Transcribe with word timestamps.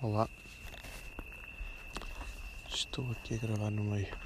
Olá, 0.00 0.28
estou 2.68 3.10
aqui 3.10 3.34
a 3.34 3.38
gravar 3.38 3.68
no 3.68 3.82
meio, 3.82 4.16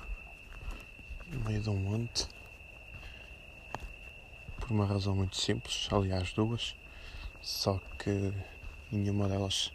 no 1.28 1.40
meio 1.40 1.62
de 1.62 1.70
um 1.70 1.78
monte, 1.78 2.28
por 4.60 4.70
uma 4.70 4.84
razão 4.84 5.16
muito 5.16 5.34
simples, 5.34 5.88
aliás 5.90 6.30
duas, 6.34 6.76
só 7.40 7.80
que 7.98 8.34
nenhuma 8.90 9.26
delas 9.30 9.72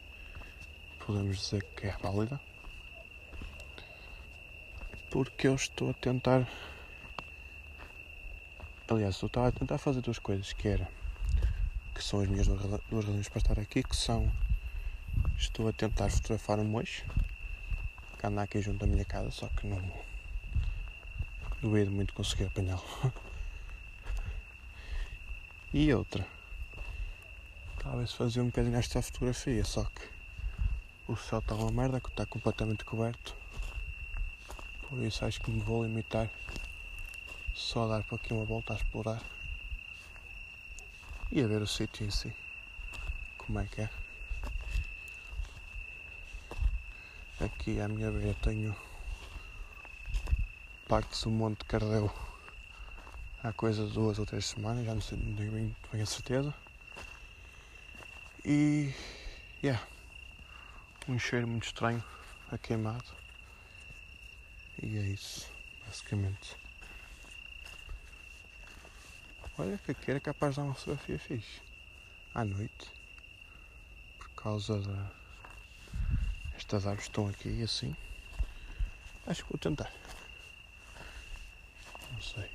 podemos 1.04 1.40
dizer 1.40 1.64
que 1.76 1.88
é 1.88 1.98
válida, 1.98 2.40
porque 5.10 5.48
eu 5.48 5.56
estou 5.56 5.90
a 5.90 5.94
tentar, 5.94 6.48
aliás, 8.88 9.20
eu 9.20 9.26
estava 9.26 9.48
a 9.48 9.52
tentar 9.52 9.80
fazer 9.80 10.02
duas 10.02 10.20
coisas, 10.20 10.54
que 10.54 10.68
era, 10.68 10.88
que 11.96 12.04
são 12.04 12.20
as 12.20 12.28
minhas 12.28 12.46
duas 12.46 13.04
razões 13.04 13.28
para 13.30 13.40
estar 13.40 13.60
aqui, 13.60 13.82
que 13.82 13.96
são 13.96 14.32
Estou 15.38 15.68
a 15.68 15.72
tentar 15.72 16.10
fotografar 16.10 16.58
um 16.58 16.66
mocho 16.66 17.06
que 18.18 18.26
anda 18.26 18.42
aqui 18.42 18.60
junto 18.60 18.84
à 18.84 18.88
minha 18.88 19.06
casa, 19.06 19.30
só 19.30 19.48
que 19.50 19.68
não 19.68 19.80
duvido 21.62 21.92
muito 21.92 22.14
conseguir 22.14 22.46
apanhá-lo. 22.46 22.84
E 25.74 25.94
outra, 25.94 26.26
talvez 27.84 28.14
fazer 28.14 28.40
um 28.40 28.46
bocadinho 28.46 28.78
esta 28.78 29.02
fotografia, 29.02 29.66
só 29.66 29.84
que 29.84 31.12
o 31.12 31.16
céu 31.18 31.40
está 31.40 31.56
uma 31.56 31.70
merda, 31.70 32.00
que 32.00 32.08
está 32.08 32.26
completamente 32.26 32.86
coberto. 32.86 33.36
Por 34.88 35.04
isso 35.04 35.26
acho 35.26 35.42
que 35.42 35.52
me 35.52 35.60
vou 35.60 35.84
limitar 35.84 36.30
só 37.54 37.84
a 37.84 37.98
dar 37.98 38.04
para 38.06 38.16
aqui 38.16 38.34
uma 38.34 38.46
volta 38.46 38.74
a 38.74 38.78
explorar 38.78 39.22
e 41.32 41.44
a 41.44 41.48
ver 41.48 41.62
o 41.62 41.68
sítio 41.68 42.08
em 42.08 42.12
si. 42.12 42.34
Como 43.38 43.60
é 43.60 43.66
que 43.66 43.82
é. 43.82 44.07
Aqui 47.48 47.80
à 47.80 47.88
minha 47.88 48.12
beira 48.12 48.36
tenho 48.42 48.76
partes 50.86 51.24
do 51.24 51.30
Monte 51.30 51.64
Cardeu 51.64 52.14
há 53.42 53.54
coisa 53.54 53.88
de 53.88 53.94
duas 53.94 54.20
ou 54.20 54.26
três 54.26 54.48
semanas, 54.48 54.86
já 54.86 54.94
não 54.94 55.00
sei 55.02 55.18
não 55.18 55.34
tenho 55.34 55.52
bem, 55.54 56.02
a 56.02 56.06
certeza. 56.06 56.54
E 58.44 58.94
yeah, 59.64 59.82
um 61.08 61.18
cheiro 61.18 61.48
muito 61.48 61.68
estranho 61.68 62.04
a 62.52 62.58
queimado. 62.58 63.16
E 64.84 64.98
é 64.98 65.04
isso, 65.04 65.50
basicamente. 65.86 66.54
Olha 69.58 69.78
que 69.78 69.92
aqui 69.92 70.12
era 70.12 70.20
capaz 70.20 70.56
de 70.56 70.58
dar 70.58 70.66
uma 70.66 70.76
fotografia 70.76 71.18
fixe. 71.18 71.62
À 72.36 72.44
noite. 72.44 72.92
Por 74.18 74.30
causa 74.32 74.82
da 74.82 75.27
estas 76.58 76.88
árvores 76.88 77.06
estão 77.06 77.28
aqui 77.30 77.62
assim. 77.62 77.96
Acho 79.28 79.44
que 79.44 79.52
vou 79.52 79.60
tentar. 79.60 79.92
Não 82.12 82.22
sei. 82.22 82.50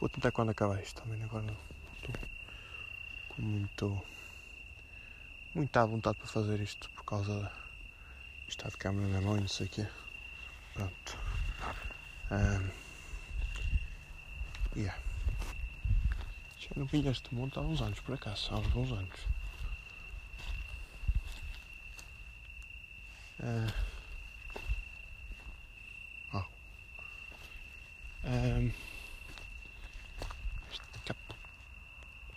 Vou 0.00 0.08
tentar 0.08 0.32
quando 0.32 0.50
acabar 0.50 0.82
isto 0.82 1.00
também. 1.00 1.22
Agora 1.22 1.44
não 1.44 1.56
estou 1.94 2.14
com 3.28 3.42
muito. 3.42 4.02
Muita 5.54 5.86
vontade 5.86 6.18
para 6.18 6.26
fazer 6.26 6.60
isto 6.60 6.90
por 6.90 7.04
causa 7.04 7.40
da. 7.40 7.52
Está 8.48 8.68
de 8.68 8.76
câmera 8.76 9.08
na 9.08 9.20
mão 9.20 9.36
e 9.36 9.40
não 9.40 9.48
sei 9.48 9.66
o 9.66 9.70
quê. 9.70 9.88
Pronto. 10.74 11.18
Um, 12.30 12.70
yeah. 14.76 15.00
Já 16.58 16.68
não 16.76 16.86
vinha 16.86 17.10
este 17.10 17.34
monte 17.34 17.58
há 17.58 17.62
uns 17.62 17.80
anos, 17.80 18.00
por 18.00 18.14
acaso, 18.14 18.52
há 18.54 18.58
uns 18.58 18.66
bons 18.68 18.92
anos. 18.92 19.35
Uh, 23.38 23.70
oh. 26.32 26.44
Um, 28.24 28.72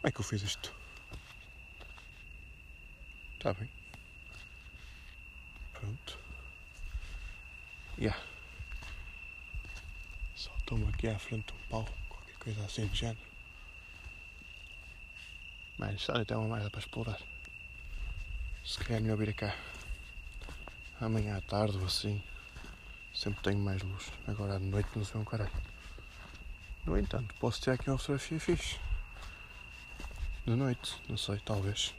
como 0.02 0.04
é 0.04 0.12
que 0.12 0.20
eu 0.20 0.26
fiz 0.26 0.42
isto? 0.42 0.74
Está 3.36 3.54
bem. 3.54 3.70
Pronto. 5.72 6.20
Yeah. 7.98 8.22
Só 10.36 10.52
tomo 10.66 10.90
aqui 10.90 11.08
à 11.08 11.18
frente 11.18 11.54
um 11.54 11.70
pau, 11.70 11.88
qualquer 12.10 12.36
coisa 12.40 12.66
assim 12.66 12.88
de 12.88 12.98
género. 12.98 13.30
Mas 15.78 16.02
só 16.02 16.26
tem 16.26 16.36
uma 16.36 16.56
merda 16.56 16.70
para 16.70 16.82
explorar. 16.82 17.22
Se 18.66 18.80
calhar 18.80 18.98
é 18.98 19.02
melhor 19.02 19.18
vir 19.18 19.34
cá 19.34 19.56
amanhã 21.02 21.38
à 21.38 21.42
tarde 21.42 21.78
ou 21.78 21.86
assim, 21.86 22.22
sempre 23.14 23.42
tenho 23.42 23.60
mais 23.60 23.82
luz. 23.82 24.12
Agora 24.28 24.56
à 24.56 24.60
noite 24.60 24.90
não 24.96 25.04
se 25.04 25.14
vê 25.14 25.20
um 25.20 25.26
caralho. 25.26 25.52
No 26.86 26.98
entanto, 26.98 27.34
posso 27.36 27.62
ter 27.62 27.72
aqui 27.72 27.90
uma 27.90 27.98
fotografia 27.98 28.40
fixe. 28.40 28.80
De 30.46 30.56
noite, 30.56 31.02
não 31.08 31.18
sei, 31.18 31.40
talvez. 31.40 31.94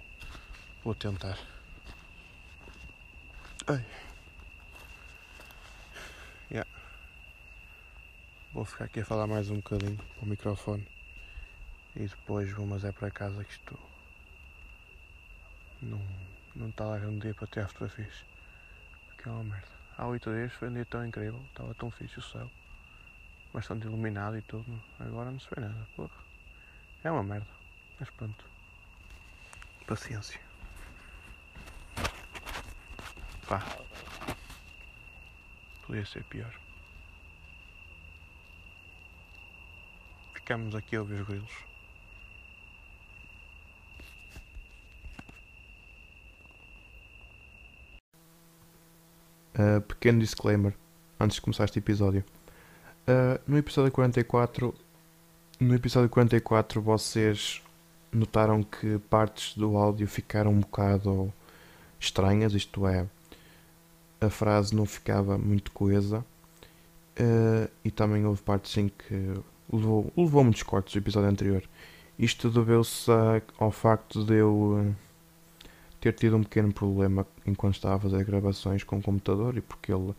Vou 0.83 0.94
tentar. 0.94 1.39
Ai. 3.66 3.84
Yeah. 6.50 6.69
Vou 8.53 8.65
ficar 8.65 8.87
aqui 8.87 9.00
a 9.00 9.05
falar 9.05 9.27
mais 9.27 9.50
um 9.50 9.56
bocadinho 9.56 9.97
com 10.19 10.27
o 10.27 10.28
microfone. 10.28 10.87
E 11.94 12.06
depois 12.06 12.50
vou 12.53 12.66
mas 12.66 12.84
é 12.84 12.93
para 12.93 13.10
casa 13.10 13.44
que 13.44 13.53
isto 13.53 13.78
não, 15.83 16.00
não 16.55 16.69
está 16.69 16.84
lá 16.84 16.99
grande 16.99 17.21
dia 17.21 17.34
para 17.34 17.47
ter 17.47 17.66
fotografias. 17.69 18.25
Que 19.23 19.29
é 19.29 19.33
uma 19.33 19.45
merda. 19.45 19.69
Há 19.99 20.07
oito 20.07 20.33
dias 20.33 20.51
foi 20.55 20.71
um 20.71 20.73
dia 20.73 20.87
tão 20.87 21.05
incrível, 21.05 21.39
estava 21.51 21.75
tão 21.75 21.91
fixe 21.91 22.19
o 22.19 22.23
céu. 22.23 22.51
Bastante 23.53 23.87
iluminado 23.87 24.39
e 24.39 24.43
tudo. 24.43 24.83
Agora 24.99 25.31
não 25.31 25.39
se 25.39 25.47
vê 25.55 25.61
nada, 25.61 25.87
porra. 25.95 26.25
É 27.05 27.11
uma 27.11 27.23
merda. 27.23 27.47
Mas 27.99 28.09
pronto. 28.09 28.45
Paciência. 29.87 30.41
Pá. 33.47 33.63
Podia 35.87 36.07
ser 36.07 36.25
pior. 36.25 36.55
Ficamos 40.33 40.75
aqui 40.75 40.97
a 40.97 41.01
ouvir 41.01 41.21
os 41.21 41.29
grilos. 41.29 41.70
Uh, 49.60 49.78
pequeno 49.82 50.21
disclaimer 50.21 50.72
antes 51.19 51.34
de 51.34 51.43
começar 51.43 51.65
este 51.65 51.78
episódio. 51.78 52.25
Uh, 53.06 53.38
no 53.47 53.59
episódio 53.59 53.93
44, 53.93 54.75
no 55.60 55.75
episódio 55.75 56.09
44 56.09 56.81
vocês 56.81 57.60
notaram 58.10 58.62
que 58.62 58.98
partes 59.10 59.54
do 59.54 59.76
áudio 59.76 60.09
ficaram 60.09 60.50
um 60.50 60.60
bocado 60.60 61.31
estranhas, 61.98 62.54
isto 62.54 62.87
é, 62.87 63.06
a 64.19 64.31
frase 64.31 64.75
não 64.75 64.87
ficava 64.87 65.37
muito 65.37 65.72
coesa 65.72 66.25
uh, 67.19 67.71
e 67.84 67.91
também 67.91 68.25
houve 68.25 68.41
partes 68.41 68.75
em 68.78 68.88
que 68.88 69.42
levou, 69.71 70.10
levou 70.16 70.42
muitos 70.42 70.62
cortes 70.62 70.94
do 70.94 71.00
episódio 71.00 71.28
anterior. 71.28 71.62
Isto 72.19 72.48
deveu-se 72.48 73.10
ao 73.59 73.71
facto 73.71 74.25
de 74.25 74.37
eu 74.37 74.94
ter 76.00 76.15
tido 76.15 76.37
um 76.37 76.43
pequeno 76.43 76.72
problema 76.72 77.27
enquanto 77.47 77.75
estava 77.75 77.97
a 77.97 78.00
fazer 78.00 78.25
gravações 78.25 78.83
com 78.83 78.97
o 78.97 79.03
computador 79.03 79.56
e 79.56 79.61
porque 79.61 79.93
ele 79.93 80.15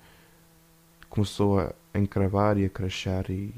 começou 1.10 1.60
a 1.60 1.74
encravar 1.96 2.58
e 2.58 2.66
a 2.66 2.70
crashar 2.70 3.30
e, 3.30 3.54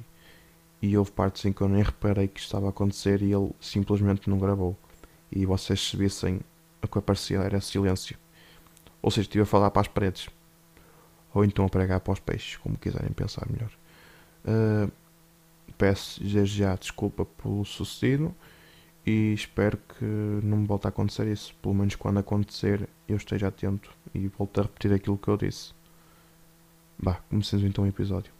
e 0.82 0.98
houve 0.98 1.12
partes 1.12 1.44
em 1.46 1.52
que 1.52 1.62
eu 1.62 1.68
nem 1.68 1.84
reparei 1.84 2.28
que 2.28 2.40
estava 2.40 2.68
a 2.68 2.70
acontecer 2.70 3.22
e 3.22 3.34
ele 3.34 3.52
simplesmente 3.60 4.30
não 4.30 4.40
gravou. 4.40 4.78
E 5.32 5.46
vocês 5.46 5.82
se 5.82 5.98
vissem 5.98 6.40
o 6.82 6.88
que 6.88 6.98
aparecia 6.98 7.40
era 7.40 7.60
silêncio. 7.60 8.18
Ou 9.02 9.12
seja, 9.12 9.22
estive 9.22 9.44
a 9.44 9.46
falar 9.46 9.70
para 9.72 9.82
as 9.82 9.88
paredes. 9.88 10.30
Ou 11.34 11.44
então 11.44 11.66
a 11.66 11.70
pregar 11.70 12.00
para 12.00 12.14
os 12.14 12.20
peixes, 12.20 12.58
como 12.58 12.78
quiserem 12.78 13.12
pensar 13.12 13.46
melhor. 13.50 13.72
Uh, 14.46 14.92
peço 15.78 16.22
já 16.26 16.76
desculpa 16.76 17.26
pelo 17.26 17.66
sucedido 17.66 18.34
e 19.06 19.34
espero 19.34 19.78
que 19.78 20.06
não 20.06 20.58
me 20.60 20.68
volte 20.68 20.88
a 20.88 20.90
acontecer 20.90 21.28
isso. 21.28 21.56
Pelo 21.62 21.74
menos 21.74 21.96
quando 21.96 22.20
acontecer 22.20 22.88
eu 23.08 23.18
esteja 23.18 23.48
atento 23.48 23.94
e 24.14 24.28
volto 24.28 24.60
a 24.60 24.64
repetir 24.64 24.94
aquilo 24.94 25.18
que 25.18 25.28
eu 25.28 25.38
disse. 25.38 25.74
Bah, 26.98 27.20
comecemos 27.30 27.66
então 27.66 27.84
o 27.84 27.88
episódio. 27.88 28.32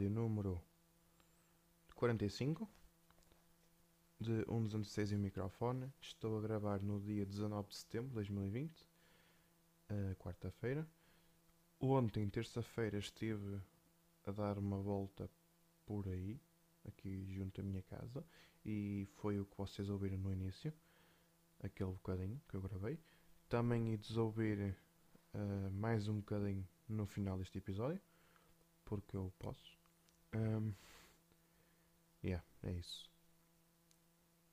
Episódio 0.00 0.10
número 0.10 0.62
45 1.94 2.66
de 4.18 4.44
1.206 4.46 5.12
em 5.12 5.18
microfone. 5.18 5.92
Estou 6.00 6.38
a 6.38 6.40
gravar 6.40 6.80
no 6.80 6.98
dia 7.00 7.26
19 7.26 7.68
de 7.68 7.76
setembro 7.76 8.08
de 8.08 8.14
2020, 8.14 8.88
uh, 9.90 10.16
quarta-feira. 10.16 10.88
Ontem, 11.78 12.26
terça-feira, 12.30 12.98
estive 12.98 13.60
a 14.26 14.30
dar 14.30 14.56
uma 14.56 14.78
volta 14.78 15.28
por 15.84 16.08
aí, 16.08 16.40
aqui 16.86 17.26
junto 17.34 17.60
à 17.60 17.64
minha 17.64 17.82
casa, 17.82 18.24
e 18.64 19.06
foi 19.16 19.38
o 19.38 19.44
que 19.44 19.56
vocês 19.58 19.90
ouviram 19.90 20.16
no 20.16 20.32
início, 20.32 20.72
aquele 21.62 21.92
bocadinho 21.92 22.40
que 22.48 22.54
eu 22.54 22.62
gravei. 22.62 22.98
Também 23.50 23.92
ides 23.92 24.16
ouvir 24.16 24.74
uh, 25.34 25.70
mais 25.72 26.08
um 26.08 26.20
bocadinho 26.20 26.66
no 26.88 27.06
final 27.06 27.36
deste 27.36 27.58
episódio 27.58 28.00
porque 28.84 29.16
eu 29.16 29.32
posso. 29.38 29.79
Um, 30.34 30.72
yeah, 32.22 32.44
é 32.62 32.72
isso. 32.72 33.10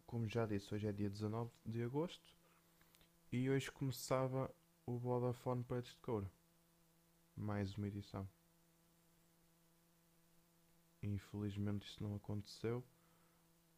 Como 0.06 0.28
já 0.28 0.46
disse, 0.46 0.74
hoje 0.74 0.88
é 0.88 0.92
dia 0.92 1.10
19 1.10 1.52
de 1.66 1.84
agosto 1.84 2.34
e 3.32 3.50
hoje 3.50 3.72
começava 3.72 4.54
o 4.86 4.98
Vodafone 4.98 5.64
Pretos 5.64 5.92
de 5.92 6.00
Coura. 6.00 6.32
Mais 7.36 7.76
uma 7.76 7.88
edição. 7.88 8.28
Infelizmente 11.04 11.88
isso 11.88 12.02
não 12.02 12.16
aconteceu 12.16 12.84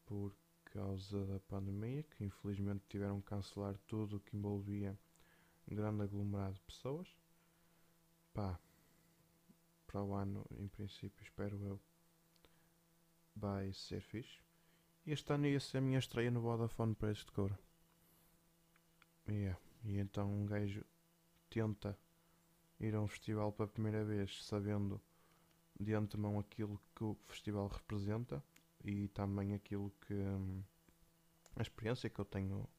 por 0.06 0.34
causa 0.66 1.26
da 1.26 1.40
pandemia, 1.42 2.04
que 2.04 2.24
infelizmente 2.24 2.86
tiveram 2.88 3.20
que 3.20 3.28
cancelar 3.28 3.78
tudo 3.88 4.18
o 4.18 4.20
que 4.20 4.38
envolvia 4.38 4.98
um 5.68 5.76
grande 5.76 6.04
aglomerado 6.04 6.54
de 6.54 6.62
pessoas. 6.62 7.08
Pá, 8.34 8.58
para 9.86 10.04
o 10.04 10.14
ano, 10.14 10.46
em 10.58 10.68
princípio, 10.68 11.24
espero 11.24 11.62
eu, 11.64 11.80
vai 13.36 13.74
ser 13.74 14.02
este 15.12 15.34
ano 15.34 15.48
ia 15.48 15.60
ser 15.60 15.80
a 15.80 15.82
minha 15.82 15.98
estreia 15.98 16.30
no 16.30 16.40
Vodafone 16.40 16.94
Preços 16.94 17.26
de 17.26 17.32
Coura. 17.32 17.60
Yeah. 19.28 19.60
E 19.84 19.98
então 19.98 20.32
um 20.32 20.46
gajo 20.46 20.86
tenta 21.50 21.98
ir 22.80 22.94
a 22.94 23.02
um 23.02 23.08
festival 23.08 23.52
pela 23.52 23.68
primeira 23.68 24.06
vez 24.06 24.44
sabendo 24.46 25.02
de 25.80 25.94
antemão 25.94 26.38
aquilo 26.38 26.80
que 26.96 27.04
o 27.04 27.18
festival 27.28 27.68
representa 27.68 28.44
e 28.84 29.08
também 29.08 29.54
aquilo 29.54 29.92
que 30.02 30.14
hum, 30.14 30.62
a 31.56 31.62
experiência 31.62 32.10
que 32.10 32.20
eu 32.20 32.26
tenho 32.26 32.70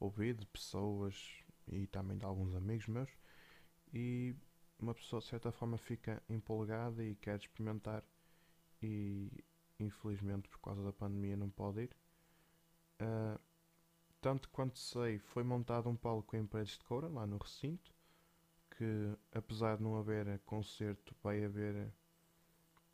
ouvido 0.00 0.40
de 0.40 0.46
pessoas 0.46 1.44
e 1.68 1.86
também 1.88 2.16
de 2.16 2.24
alguns 2.24 2.54
amigos 2.54 2.86
meus 2.86 3.10
e 3.92 4.34
uma 4.78 4.94
pessoa 4.94 5.20
de 5.20 5.26
certa 5.26 5.52
forma 5.52 5.76
fica 5.76 6.22
empolgada 6.28 7.04
e 7.04 7.14
quer 7.16 7.38
experimentar 7.38 8.02
e 8.82 9.44
infelizmente 9.78 10.48
por 10.48 10.60
causa 10.60 10.82
da 10.82 10.92
pandemia 10.92 11.36
não 11.36 11.50
pode 11.50 11.82
ir. 11.82 11.96
Uh, 13.00 13.38
tanto 14.20 14.48
quanto 14.50 14.78
sei, 14.78 15.18
foi 15.18 15.44
montado 15.44 15.88
um 15.88 15.96
palco 15.96 16.36
em 16.36 16.46
paredes 16.46 16.78
de 16.78 16.84
coura 16.84 17.08
lá 17.08 17.26
no 17.26 17.36
recinto, 17.36 17.94
que 18.76 19.16
apesar 19.32 19.76
de 19.76 19.82
não 19.82 19.96
haver 19.96 20.40
concerto, 20.40 21.14
vai 21.22 21.44
haver 21.44 21.92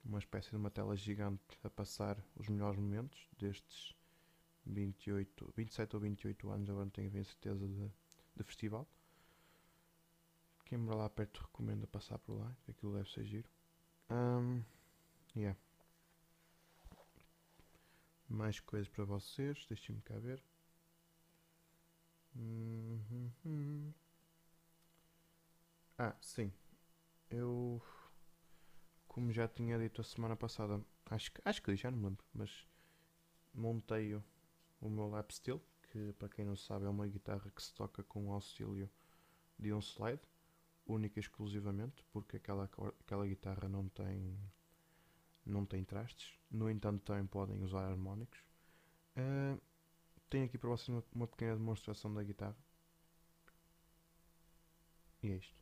uma 0.05 0.19
espécie 0.19 0.51
de 0.51 0.57
uma 0.57 0.71
tela 0.71 0.97
gigante 0.97 1.59
a 1.63 1.71
passar 1.71 2.23
os 2.37 2.49
melhores 2.49 2.79
momentos 2.79 3.29
destes 3.39 3.95
28, 4.67 5.53
27 5.57 5.97
ou 5.97 6.01
28 6.03 6.51
anos, 6.51 6.71
agora 6.71 6.85
não 6.85 6.91
tenho 6.91 7.11
bem 7.11 7.25
certeza 7.25 7.67
de, 7.67 7.91
de 8.37 8.43
festival. 8.45 8.87
Quem 10.65 10.79
mora 10.79 10.97
lá 10.97 11.11
perto 11.11 11.43
recomenda 11.43 11.87
passar 11.87 12.19
por 12.19 12.39
lá, 12.39 12.57
aquilo 12.69 12.95
deve 12.95 13.11
ser 13.11 13.25
giro. 13.25 13.49
Um, 14.11 14.63
yeah. 15.37 15.59
Mais 18.33 18.59
coisas 18.59 18.89
para 18.89 19.05
vocês, 19.05 19.65
deixem-me 19.69 20.01
cá 20.01 20.19
ver. 20.19 20.43
Uhum. 22.35 23.93
Ah, 25.99 26.15
sim. 26.21 26.53
Eu, 27.31 27.83
como 29.07 29.33
já 29.33 29.47
tinha 29.49 29.79
dito 29.79 30.01
a 30.01 30.05
semana 30.05 30.37
passada, 30.37 30.81
acho, 31.07 31.31
acho 31.45 31.63
que 31.63 31.77
já 31.77 31.91
não 31.91 31.99
me 31.99 32.05
lembro, 32.07 32.25
mas 32.35 32.67
montei 33.55 34.15
o, 34.15 34.25
o 34.81 34.91
meu 34.91 35.09
lap 35.09 35.33
steel, 35.33 35.63
que 35.91 36.13
para 36.15 36.29
quem 36.29 36.45
não 36.45 36.57
sabe 36.57 36.87
é 36.87 36.89
uma 36.89 37.07
guitarra 37.07 37.51
que 37.51 37.63
se 37.63 37.75
toca 37.75 38.03
com 38.05 38.29
o 38.29 38.33
auxílio 38.33 38.91
de 39.59 39.73
um 39.73 39.81
slide 39.81 40.23
única 40.87 41.19
e 41.19 41.23
exclusivamente 41.23 42.05
porque 42.13 42.37
aquela, 42.39 42.71
aquela 43.01 43.27
guitarra 43.27 43.69
não 43.69 43.89
tem 43.89 44.39
não 45.45 45.65
tem 45.67 45.85
trastes 45.85 46.35
no 46.51 46.71
entanto 46.71 47.03
também 47.03 47.27
podem 47.27 47.63
usar 47.63 47.85
harmónicos. 47.89 48.39
Uh, 49.17 49.61
tenho 50.29 50.45
aqui 50.45 50.59
para 50.59 50.69
vocês 50.69 50.89
uma, 50.89 51.05
uma 51.15 51.27
pequena 51.27 51.57
demonstração 51.57 52.13
da 52.13 52.23
guitarra. 52.23 52.57
E 55.23 55.31
é 55.31 55.37
isto 55.37 55.62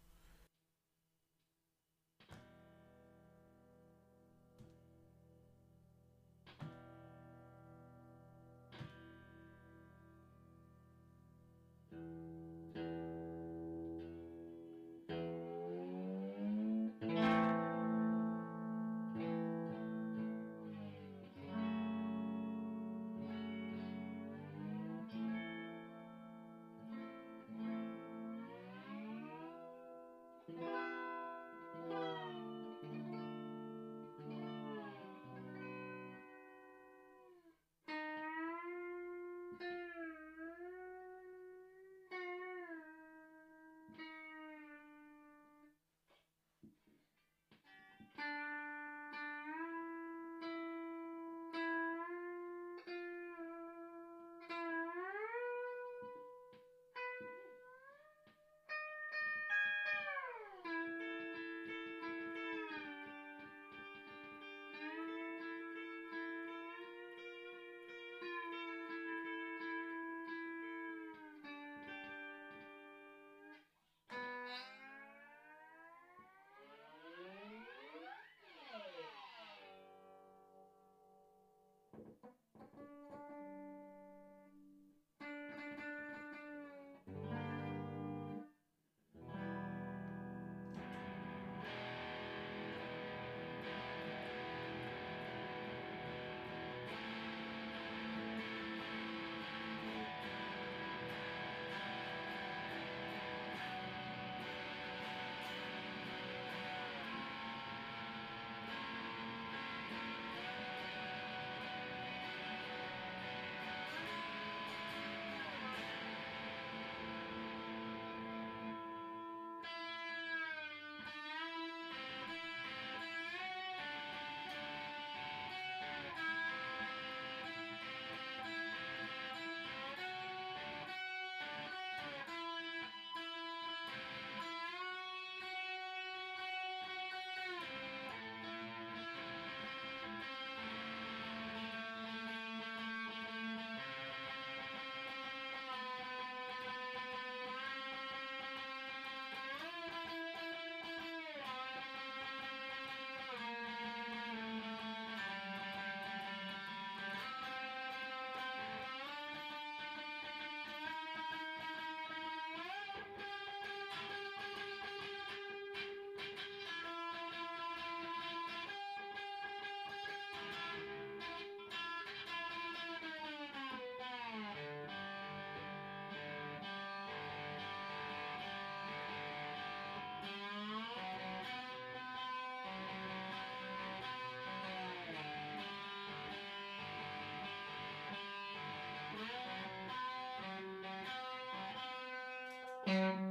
Mm-hmm. 192.90 193.29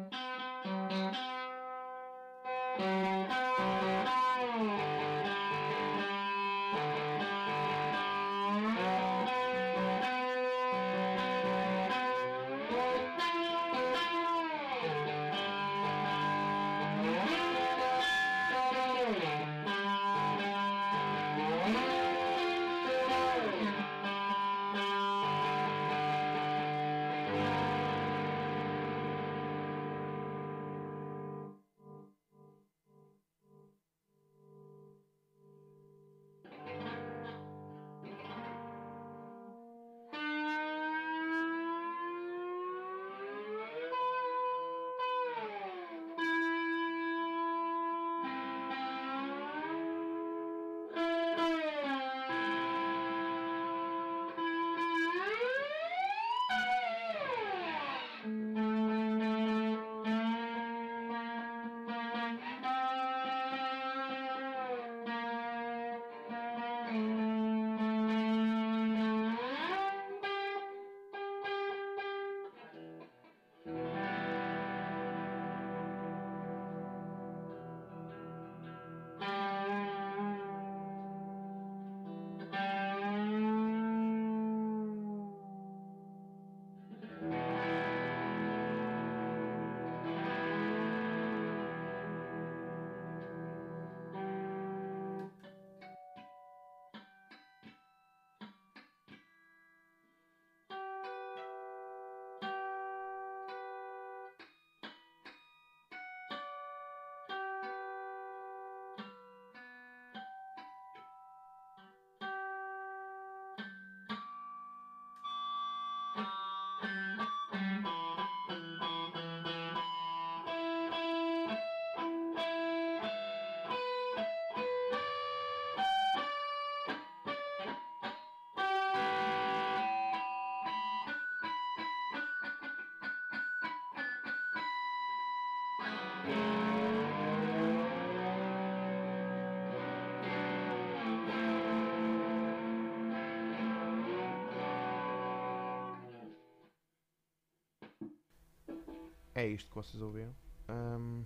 É 149.39 149.48
isto 149.48 149.69
que 149.69 149.75
vocês 149.75 150.01
ouviram. 150.01 150.36
Um, 150.67 151.25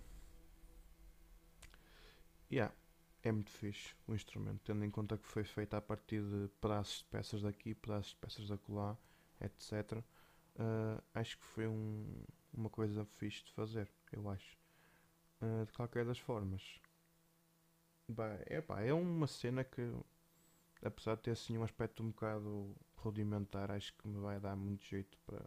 yeah, 2.51 2.72
é 3.24 3.32
muito 3.32 3.50
fixe 3.50 3.96
o 4.08 4.13
instrumento, 4.13 4.62
tendo 4.63 4.86
em 4.86 4.91
conta 4.91 5.17
que 5.17 5.27
foi 5.27 5.43
feito 5.43 5.74
a 5.74 5.82
partir 5.82 6.22
de 6.22 6.48
pedaços 6.62 7.00
de 7.00 7.05
peças 7.05 7.41
daqui, 7.41 7.74
pedaços 7.74 8.12
de 8.12 8.17
peças 8.17 8.48
da 8.48 8.55
colar, 8.55 8.96
etc. 9.41 9.93
Uh, 9.93 11.01
acho 11.15 11.39
que 11.39 11.43
foi 11.43 11.67
um, 11.67 12.24
uma 12.53 12.70
coisa 12.70 13.03
fixe 13.03 13.46
de 13.46 13.51
fazer, 13.53 13.91
eu 14.12 14.29
acho. 14.29 14.60
Uh, 15.41 15.65
de 15.65 15.74
qualquer 15.74 16.05
das 16.05 16.20
formas, 16.20 16.79
bah, 18.08 18.38
é, 18.46 18.63
é 18.89 18.93
uma 18.93 19.25
cena 19.25 19.63
que, 19.63 19.91
apesar 20.84 21.15
de 21.15 21.24
ter 21.24 21.32
assim 21.32 21.58
um 21.58 21.63
aspecto 21.63 22.03
um 22.03 22.12
bocado 22.12 22.75
rudimentar, 22.96 23.72
acho 23.72 23.91
que 23.98 24.08
me 24.08 24.20
vai 24.20 24.39
dar 24.39 24.55
muito 24.55 24.86
jeito 24.86 25.17
para 25.25 25.43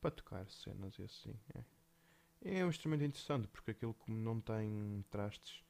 para 0.00 0.10
tocar 0.10 0.48
cenas 0.50 0.98
e 0.98 1.02
assim. 1.02 1.34
É. 1.54 2.58
é 2.58 2.64
um 2.64 2.68
instrumento 2.68 3.04
interessante 3.04 3.48
porque 3.48 3.72
aquilo 3.72 3.94
como 3.94 4.16
não 4.16 4.40
tem 4.40 5.04
trastes, 5.10 5.62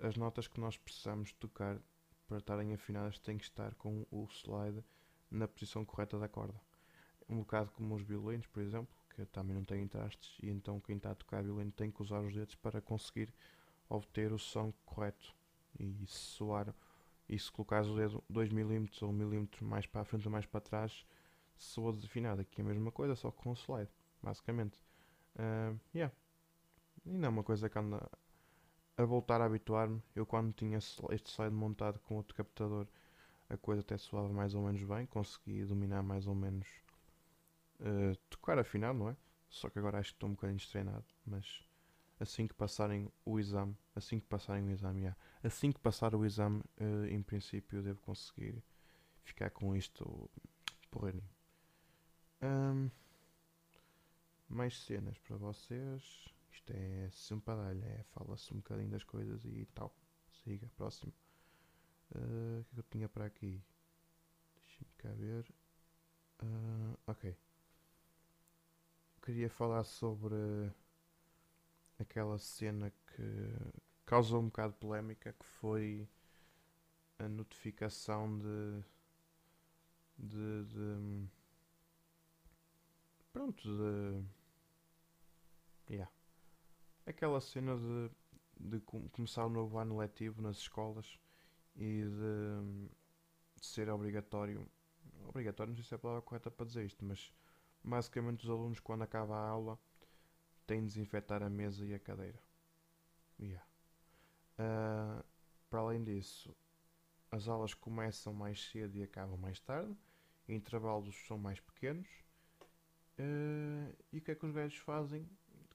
as 0.00 0.16
notas 0.16 0.46
que 0.46 0.60
nós 0.60 0.76
precisamos 0.76 1.32
tocar 1.32 1.78
para 2.26 2.38
estarem 2.38 2.74
afinadas 2.74 3.18
têm 3.18 3.38
que 3.38 3.44
estar 3.44 3.74
com 3.74 4.06
o 4.10 4.26
slide 4.30 4.84
na 5.30 5.48
posição 5.48 5.84
correta 5.84 6.18
da 6.18 6.28
corda. 6.28 6.60
Um 7.28 7.38
bocado 7.38 7.70
como 7.72 7.94
os 7.94 8.02
violinos, 8.02 8.46
por 8.46 8.62
exemplo, 8.62 8.94
que 9.10 9.24
também 9.26 9.54
não 9.54 9.64
têm 9.64 9.86
trastes 9.86 10.36
e 10.42 10.48
então 10.48 10.80
quem 10.80 10.96
está 10.96 11.10
a 11.10 11.14
tocar 11.14 11.42
violino 11.42 11.72
tem 11.72 11.90
que 11.90 12.02
usar 12.02 12.20
os 12.20 12.34
dedos 12.34 12.54
para 12.54 12.80
conseguir 12.80 13.32
obter 13.88 14.32
o 14.32 14.38
som 14.38 14.72
correto 14.84 15.34
e 15.78 16.06
soar 16.06 16.74
e 17.28 17.38
se 17.38 17.50
colocares 17.50 17.88
o 17.88 17.96
dedo 17.96 18.22
2 18.28 18.50
mm 18.50 18.88
ou 19.02 19.10
1 19.10 19.12
mm 19.12 19.48
mais 19.62 19.86
para 19.86 20.02
a 20.02 20.04
frente 20.04 20.26
ou 20.26 20.32
mais 20.32 20.46
para 20.46 20.60
trás 20.60 21.04
soa 21.62 21.92
desafinado. 21.92 22.40
Aqui 22.40 22.60
é 22.60 22.64
a 22.64 22.66
mesma 22.66 22.90
coisa, 22.92 23.14
só 23.14 23.30
com 23.30 23.50
o 23.50 23.54
slide, 23.54 23.90
basicamente. 24.22 24.78
Uh, 25.36 25.78
yeah. 25.94 26.14
Ainda 27.06 27.26
é 27.26 27.30
uma 27.30 27.44
coisa 27.44 27.68
que 27.68 27.78
anda 27.78 28.08
a 28.96 29.04
voltar 29.04 29.40
a 29.40 29.44
habituar-me. 29.44 30.02
Eu 30.14 30.26
quando 30.26 30.52
tinha 30.52 30.78
este 30.78 31.30
slide 31.30 31.54
montado 31.54 31.98
com 32.00 32.16
outro 32.16 32.34
captador, 32.34 32.86
a 33.48 33.56
coisa 33.56 33.80
até 33.80 33.96
soava 33.96 34.28
mais 34.28 34.54
ou 34.54 34.62
menos 34.62 34.82
bem, 34.82 35.06
consegui 35.06 35.64
dominar 35.64 36.02
mais 36.02 36.26
ou 36.26 36.34
menos 36.34 36.66
uh, 37.80 38.16
tocar 38.28 38.58
afinado, 38.58 38.98
não 38.98 39.08
é? 39.08 39.16
Só 39.48 39.70
que 39.70 39.78
agora 39.78 39.98
acho 39.98 40.10
que 40.10 40.16
estou 40.16 40.28
um 40.28 40.32
bocadinho 40.32 40.58
destreinado, 40.58 41.06
mas 41.24 41.62
assim 42.20 42.46
que 42.46 42.54
passarem 42.54 43.10
o 43.24 43.38
exame, 43.38 43.76
assim 43.94 44.20
que 44.20 44.26
passarem 44.26 44.64
o 44.64 44.70
exame, 44.70 45.00
yeah, 45.00 45.18
assim 45.42 45.72
que 45.72 45.80
passar 45.80 46.14
o 46.14 46.24
exame, 46.26 46.62
uh, 46.80 47.06
em 47.06 47.22
princípio 47.22 47.82
devo 47.82 48.00
conseguir 48.02 48.62
ficar 49.22 49.50
com 49.50 49.74
isto 49.74 50.28
porreirinho. 50.90 51.37
Um, 52.40 52.90
mais 54.48 54.78
cenas 54.84 55.18
para 55.18 55.36
vocês. 55.36 56.28
Isto 56.52 56.72
é 56.72 57.08
sempre 57.10 57.52
a 57.52 57.56
dar 57.56 57.76
é 57.76 58.02
fala-se 58.10 58.52
um 58.52 58.58
bocadinho 58.58 58.90
das 58.90 59.04
coisas 59.04 59.44
e 59.44 59.66
tal. 59.74 59.94
Siga, 60.44 60.68
próximo. 60.76 61.12
Uh, 62.14 62.60
o 62.60 62.64
que, 62.64 62.70
é 62.70 62.74
que 62.74 62.80
eu 62.80 62.84
tinha 62.90 63.08
para 63.08 63.26
aqui? 63.26 63.62
Deixa-me 64.64 64.90
cá 64.98 65.10
ver. 65.12 65.44
Uh, 66.42 66.98
ok. 67.06 67.36
Queria 69.22 69.50
falar 69.50 69.84
sobre 69.84 70.36
aquela 71.98 72.38
cena 72.38 72.90
que 72.90 73.22
causou 74.06 74.40
um 74.40 74.46
bocado 74.46 74.72
de 74.72 74.78
polémica 74.78 75.32
que 75.32 75.44
foi 75.44 76.08
a 77.18 77.28
notificação 77.28 78.38
de, 78.38 78.84
de, 80.16 80.64
de 80.64 81.28
pronto, 83.32 83.68
de. 83.68 84.24
Yeah. 85.90 86.10
Aquela 87.06 87.40
cena 87.40 87.76
de, 87.76 88.10
de 88.58 88.80
começar 88.80 89.46
o 89.46 89.48
novo 89.48 89.78
ano 89.78 89.96
letivo 89.98 90.42
nas 90.42 90.58
escolas 90.58 91.18
e 91.74 92.02
de, 92.02 92.88
de 93.56 93.66
ser 93.66 93.88
obrigatório. 93.88 94.68
Obrigatório, 95.26 95.70
não 95.70 95.76
sei 95.76 95.84
se 95.84 95.94
é 95.94 95.96
a 95.96 95.98
palavra 95.98 96.22
correta 96.22 96.50
para 96.50 96.66
dizer 96.66 96.84
isto, 96.84 97.04
mas 97.04 97.32
basicamente 97.82 98.44
os 98.44 98.50
alunos, 98.50 98.80
quando 98.80 99.02
acaba 99.02 99.36
a 99.36 99.48
aula, 99.48 99.78
têm 100.66 100.80
de 100.80 100.86
desinfetar 100.86 101.42
a 101.42 101.48
mesa 101.48 101.84
e 101.86 101.94
a 101.94 101.98
cadeira. 101.98 102.38
Yeah. 103.40 103.66
Uh, 104.58 105.24
para 105.70 105.80
além 105.80 106.02
disso, 106.02 106.54
as 107.30 107.48
aulas 107.48 107.72
começam 107.74 108.32
mais 108.32 108.68
cedo 108.68 108.96
e 108.96 109.02
acabam 109.02 109.38
mais 109.38 109.60
tarde, 109.60 109.96
intervalos 110.48 111.14
são 111.26 111.38
mais 111.38 111.60
pequenos 111.60 112.08
Uh, 113.18 113.92
e 114.12 114.18
o 114.18 114.20
que 114.20 114.30
é 114.30 114.34
que 114.34 114.46
os 114.46 114.52
velhos 114.52 114.76
fazem? 114.76 115.28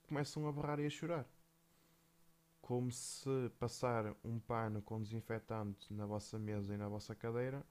Começam 0.08 0.48
a 0.48 0.52
berrar 0.52 0.80
e 0.80 0.86
a 0.86 0.90
chorar. 0.90 1.28
Como 2.62 2.90
se 2.92 3.52
passar 3.60 4.16
um 4.24 4.40
pano 4.40 4.82
com 4.82 5.02
desinfetante 5.02 5.94
na 5.94 6.06
vossa 6.06 6.40
mesa 6.40 6.74
e 6.74 6.78
na 6.78 6.88
vossa 6.88 7.14
cadeira 7.14 7.66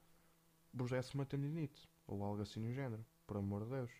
vos 0.71 0.91
desse 0.91 1.15
uma 1.15 1.25
tendinite. 1.25 1.89
Ou 2.05 2.23
algo 2.23 2.41
assim 2.41 2.59
no 2.59 2.71
género. 2.71 3.03
Por 3.25 3.37
amor 3.37 3.63
de 3.63 3.71
Deus. 3.71 3.91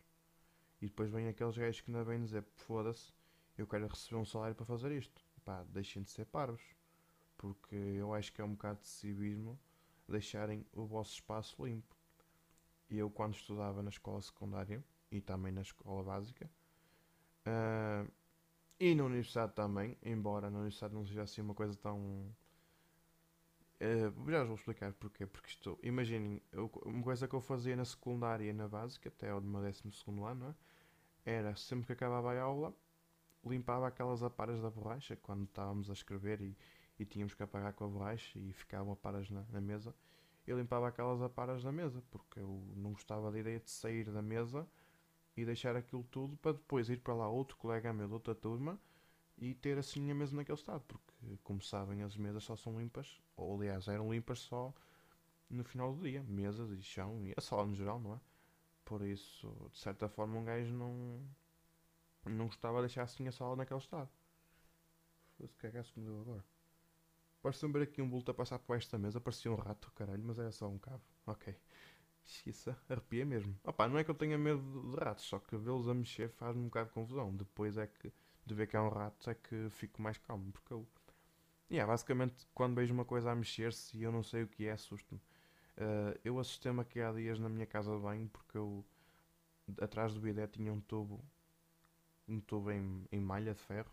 E 0.81 0.87
depois 0.87 1.09
vêm 1.09 1.27
aqueles 1.27 1.57
gajos 1.57 1.81
que 1.81 1.89
ainda 1.89 2.03
vêm 2.03 2.23
dizer: 2.23 2.43
foda-se, 2.55 3.11
eu 3.57 3.65
quero 3.65 3.87
receber 3.87 4.17
um 4.17 4.25
salário 4.25 4.55
para 4.55 4.65
fazer 4.65 4.91
isto. 4.91 5.25
Pá, 5.43 5.63
deixem 5.69 6.03
de 6.03 6.11
ser 6.11 6.25
parvos. 6.25 6.61
Porque 7.37 7.75
eu 7.75 8.13
acho 8.13 8.31
que 8.31 8.41
é 8.41 8.43
um 8.43 8.51
bocado 8.51 8.81
de 8.81 8.87
civismo 8.87 9.59
deixarem 10.07 10.65
o 10.73 10.85
vosso 10.85 11.13
espaço 11.13 11.65
limpo. 11.65 11.95
Eu, 12.89 13.09
quando 13.09 13.33
estudava 13.33 13.81
na 13.81 13.89
escola 13.89 14.21
secundária, 14.21 14.83
e 15.13 15.21
também 15.21 15.51
na 15.51 15.61
escola 15.61 16.03
básica. 16.03 16.49
Uh, 17.45 18.11
e 18.79 18.95
na 18.95 19.05
universidade 19.05 19.53
também, 19.53 19.95
embora 20.01 20.49
na 20.49 20.57
universidade 20.57 20.93
não 20.93 21.05
seja 21.05 21.21
assim 21.21 21.41
uma 21.41 21.53
coisa 21.53 21.77
tão. 21.77 21.99
Uh, 23.79 24.31
já 24.31 24.43
vou 24.43 24.55
explicar 24.55 24.91
porquê. 24.93 25.27
Porque 25.27 25.49
isto, 25.49 25.77
imaginem, 25.83 26.41
uma 26.83 27.03
coisa 27.03 27.27
que 27.27 27.35
eu 27.35 27.41
fazia 27.41 27.75
na 27.75 27.85
secundária 27.85 28.49
e 28.49 28.53
na 28.53 28.67
básica, 28.67 29.09
até 29.09 29.33
o 29.33 29.39
meu 29.39 29.61
12 29.61 29.83
ano, 30.27 30.55
é? 31.25 31.35
era 31.35 31.55
sempre 31.55 31.85
que 31.85 31.93
acabava 31.93 32.33
a 32.33 32.41
aula, 32.41 32.73
limpava 33.45 33.87
aquelas 33.87 34.23
aparas 34.23 34.61
da 34.61 34.69
borracha 34.69 35.15
quando 35.17 35.43
estávamos 35.43 35.89
a 35.91 35.93
escrever 35.93 36.41
e, 36.41 36.57
e 36.97 37.05
tínhamos 37.05 37.35
que 37.35 37.43
apagar 37.43 37.73
com 37.73 37.85
a 37.85 37.87
borracha 37.87 38.39
e 38.39 38.51
ficavam 38.51 38.93
aparas 38.93 39.29
na, 39.29 39.43
na 39.51 39.61
mesa. 39.61 39.93
Eu 40.45 40.57
limpava 40.57 40.87
aquelas 40.87 41.21
aparas 41.21 41.63
na 41.63 41.71
mesa 41.71 42.03
porque 42.09 42.39
eu 42.39 42.63
não 42.75 42.93
gostava 42.93 43.31
da 43.31 43.39
ideia 43.39 43.59
de 43.59 43.69
sair 43.69 44.09
da 44.09 44.21
mesa 44.21 44.67
e 45.35 45.45
deixar 45.45 45.75
aquilo 45.75 46.03
tudo 46.05 46.37
para 46.37 46.53
depois 46.53 46.89
ir 46.89 46.97
para 46.99 47.13
lá 47.13 47.27
outro 47.29 47.57
colega 47.57 47.93
meu 47.93 48.07
de 48.07 48.13
outra 48.13 48.35
turma 48.35 48.79
e 49.37 49.53
ter 49.55 49.77
assim 49.77 50.11
a 50.11 50.15
mesa 50.15 50.35
naquele 50.35 50.57
estado, 50.57 50.83
porque 50.87 51.37
como 51.43 51.61
sabem 51.61 52.03
as 52.03 52.15
mesas 52.17 52.43
só 52.43 52.55
são 52.55 52.79
limpas, 52.79 53.21
ou 53.35 53.55
aliás 53.55 53.87
eram 53.87 54.11
limpas 54.13 54.39
só 54.39 54.73
no 55.49 55.63
final 55.63 55.93
do 55.93 56.03
dia, 56.03 56.23
mesas 56.23 56.71
e 56.71 56.81
chão 56.81 57.25
e 57.25 57.33
a 57.35 57.41
sala 57.41 57.65
no 57.65 57.75
geral, 57.75 57.99
não 57.99 58.15
é? 58.15 58.19
Por 58.85 59.01
isso, 59.03 59.69
de 59.71 59.79
certa 59.79 60.09
forma 60.09 60.37
um 60.37 60.45
gajo 60.45 60.73
não 60.73 61.21
não 62.25 62.47
gostava 62.47 62.77
de 62.77 62.87
deixar 62.87 63.03
assim 63.03 63.27
a 63.27 63.31
sala 63.31 63.55
naquele 63.55 63.79
estado. 63.79 64.09
Foda-se, 65.37 65.57
que 65.57 65.67
é 65.67 65.71
me 65.71 66.05
deu 66.05 66.21
agora? 66.21 66.43
Parece-me 67.41 67.73
ver 67.73 67.81
aqui 67.83 68.01
um 68.01 68.09
bulto 68.09 68.31
a 68.31 68.33
passar 68.33 68.59
por 68.59 68.77
esta 68.77 68.97
mesa, 68.97 69.19
parecia 69.19 69.51
um 69.51 69.55
rato, 69.55 69.91
caralho, 69.93 70.23
mas 70.23 70.39
era 70.39 70.51
só 70.51 70.67
um 70.69 70.79
cabo. 70.79 71.01
Ok. 71.25 71.53
Xiça, 72.25 72.77
arrepia 72.89 73.25
mesmo. 73.25 73.57
Opa, 73.63 73.87
não 73.87 73.97
é 73.97 74.03
que 74.03 74.11
eu 74.11 74.15
tenha 74.15 74.37
medo 74.37 74.91
de 74.91 74.97
ratos, 74.97 75.25
só 75.25 75.39
que 75.39 75.57
vê-los 75.57 75.87
a 75.87 75.93
mexer 75.93 76.29
faz-me 76.29 76.61
um 76.61 76.65
bocado 76.65 76.87
de 76.87 76.93
confusão. 76.93 77.35
Depois 77.35 77.77
é 77.77 77.87
que, 77.87 78.11
de 78.45 78.55
ver 78.55 78.67
que 78.67 78.75
é 78.75 78.79
um 78.79 78.89
rato, 78.89 79.29
é 79.29 79.35
que 79.35 79.69
fico 79.69 80.01
mais 80.01 80.17
calmo, 80.17 80.51
porque 80.51 80.73
eu... 80.73 80.87
Yeah, 81.69 81.91
basicamente, 81.91 82.47
quando 82.53 82.75
vejo 82.75 82.93
uma 82.93 83.05
coisa 83.05 83.31
a 83.31 83.35
mexer-se 83.35 83.97
e 83.97 84.03
eu 84.03 84.11
não 84.11 84.23
sei 84.23 84.43
o 84.43 84.47
que 84.47 84.67
é, 84.67 84.71
assusto-me. 84.71 85.19
Uh, 85.75 86.19
eu 86.23 86.39
assustei-me 86.39 86.81
aqui 86.81 87.01
há 87.01 87.11
dias 87.11 87.39
na 87.39 87.49
minha 87.49 87.65
casa 87.65 87.95
de 87.95 88.01
banho, 88.01 88.29
porque 88.29 88.57
eu, 88.57 88.85
atrás 89.81 90.13
do 90.13 90.19
bidé 90.19 90.45
tinha 90.47 90.71
um 90.71 90.79
tubo, 90.79 91.23
um 92.27 92.39
tubo 92.39 92.71
em, 92.71 93.07
em 93.11 93.19
malha 93.19 93.53
de 93.53 93.59
ferro, 93.61 93.91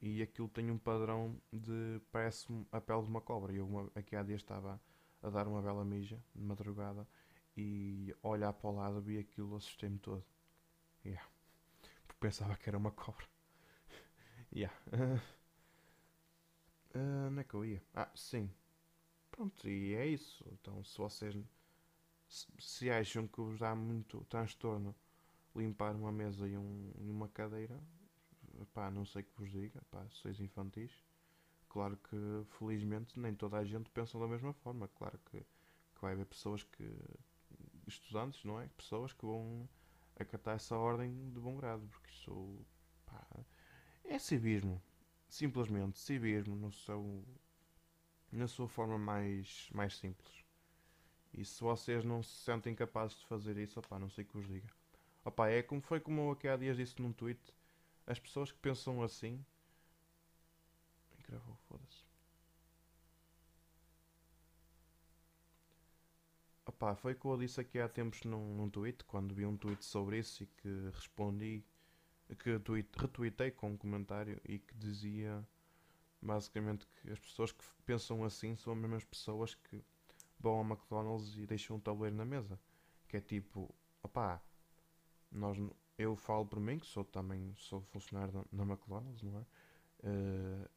e 0.00 0.22
aquilo 0.22 0.48
tem 0.48 0.70
um 0.70 0.78
padrão 0.78 1.36
de, 1.52 2.00
parece-me 2.12 2.66
a 2.70 2.80
pele 2.80 3.02
de 3.02 3.08
uma 3.08 3.20
cobra. 3.20 3.52
E 3.52 3.56
eu 3.56 3.90
aqui 3.94 4.14
há 4.14 4.22
dias 4.22 4.40
estava 4.40 4.80
a 5.22 5.30
dar 5.30 5.48
uma 5.48 5.60
bela 5.60 5.84
mija, 5.84 6.22
de 6.34 6.42
madrugada, 6.42 7.08
e 7.56 8.14
olhar 8.22 8.52
para 8.52 8.70
o 8.70 8.74
lado 8.76 9.00
vi 9.00 9.18
aquilo, 9.18 9.56
assustei-me 9.56 9.98
todo. 9.98 10.24
Yeah. 11.04 11.26
Porque 12.06 12.20
pensava 12.20 12.56
que 12.56 12.68
era 12.68 12.78
uma 12.78 12.90
cobra. 12.90 13.26
yeah. 14.54 14.74
Uh, 14.92 15.20
onde 17.28 17.40
é 17.40 17.44
que 17.44 17.54
eu 17.54 17.64
ia? 17.64 17.82
Ah, 17.94 18.10
sim. 18.14 18.50
Pronto, 19.30 19.68
e 19.68 19.94
é 19.94 20.06
isso. 20.06 20.44
Então, 20.52 20.82
se 20.84 20.96
vocês 20.98 21.36
se 22.58 22.90
acham 22.90 23.26
que 23.28 23.40
vos 23.40 23.58
dá 23.58 23.74
muito 23.74 24.24
transtorno 24.28 24.94
limpar 25.54 25.94
uma 25.94 26.12
mesa 26.12 26.46
e, 26.48 26.56
um, 26.56 26.92
uma 26.98 27.28
cadeira, 27.28 27.80
pá, 28.72 28.90
não 28.90 29.04
sei 29.04 29.22
que 29.22 29.32
vos 29.36 29.50
diga, 29.50 29.80
pá, 29.90 30.04
sois 30.10 30.40
infantis. 30.40 30.92
Claro 31.68 31.96
que, 31.98 32.16
felizmente, 32.58 33.18
nem 33.18 33.34
toda 33.34 33.58
a 33.58 33.64
gente 33.64 33.90
pensa 33.90 34.18
da 34.18 34.26
mesma 34.26 34.52
forma. 34.52 34.88
Claro 34.88 35.18
que, 35.30 35.38
que 35.40 36.00
vai 36.00 36.12
haver 36.12 36.26
pessoas 36.26 36.62
que. 36.64 36.84
Estudantes, 37.86 38.44
não 38.44 38.60
é? 38.60 38.68
Pessoas 38.76 39.12
que 39.12 39.24
vão 39.24 39.68
acatar 40.18 40.56
essa 40.56 40.76
ordem 40.76 41.30
de 41.30 41.40
bom 41.40 41.56
grado, 41.56 41.86
porque 41.88 42.10
isso. 42.10 42.64
pá, 43.04 43.26
é 44.04 44.18
civismo. 44.18 44.82
Simplesmente, 45.28 45.98
civismo 45.98 46.54
no 46.56 46.72
seu, 46.72 47.24
na 48.32 48.46
sua 48.48 48.68
forma 48.68 48.98
mais, 48.98 49.68
mais 49.72 49.96
simples. 49.96 50.44
E 51.34 51.44
se 51.44 51.60
vocês 51.60 52.04
não 52.04 52.22
se 52.22 52.34
sentem 52.36 52.74
capazes 52.74 53.18
de 53.18 53.26
fazer 53.26 53.56
isso, 53.58 53.78
opá, 53.78 53.98
não 53.98 54.08
sei 54.08 54.24
o 54.24 54.26
que 54.26 54.36
vos 54.36 54.48
diga. 54.48 54.68
Opá, 55.24 55.48
é 55.50 55.62
como 55.62 55.80
foi 55.80 56.00
como 56.00 56.22
eu 56.22 56.30
aqui 56.30 56.48
há 56.48 56.56
dias 56.56 56.76
disse 56.76 57.00
num 57.02 57.12
tweet. 57.12 57.40
As 58.06 58.18
pessoas 58.18 58.52
que 58.52 58.58
pensam 58.58 59.02
assim. 59.02 59.44
Gravou, 61.28 61.56
foda-se. 61.68 62.06
Opá, 66.76 66.94
foi 66.94 67.14
o 67.14 67.16
que 67.16 67.24
eu 67.24 67.38
disse 67.38 67.58
aqui 67.58 67.78
há 67.80 67.88
tempos 67.88 68.22
num, 68.24 68.54
num 68.54 68.68
tweet, 68.68 69.02
quando 69.04 69.34
vi 69.34 69.46
um 69.46 69.56
tweet 69.56 69.82
sobre 69.82 70.18
isso 70.18 70.42
e 70.42 70.46
que 70.46 70.90
respondi, 70.94 71.64
que 72.38 72.58
tweet, 72.58 72.90
retuitei 72.98 73.50
com 73.50 73.70
um 73.70 73.76
comentário 73.78 74.38
e 74.44 74.58
que 74.58 74.74
dizia 74.74 75.42
basicamente 76.20 76.86
que 76.86 77.10
as 77.10 77.18
pessoas 77.18 77.50
que 77.50 77.64
pensam 77.86 78.22
assim 78.24 78.54
são 78.56 78.74
as 78.74 78.78
mesmas 78.78 79.04
pessoas 79.04 79.54
que 79.54 79.82
vão 80.38 80.58
ao 80.58 80.64
McDonald's 80.64 81.38
e 81.38 81.46
deixam 81.46 81.76
um 81.76 81.80
tabuleiro 81.80 82.14
na 82.14 82.26
mesa. 82.26 82.60
Que 83.08 83.16
é 83.16 83.20
tipo, 83.22 83.74
opá, 84.02 84.42
nós, 85.32 85.56
eu 85.96 86.14
falo 86.14 86.44
por 86.44 86.60
mim, 86.60 86.78
que 86.78 86.86
sou 86.86 87.04
também 87.04 87.54
sou 87.56 87.80
funcionário 87.84 88.46
na 88.52 88.64
McDonald's, 88.64 89.22
não 89.22 89.38
é? 89.38 89.44
Uh, 90.06 90.68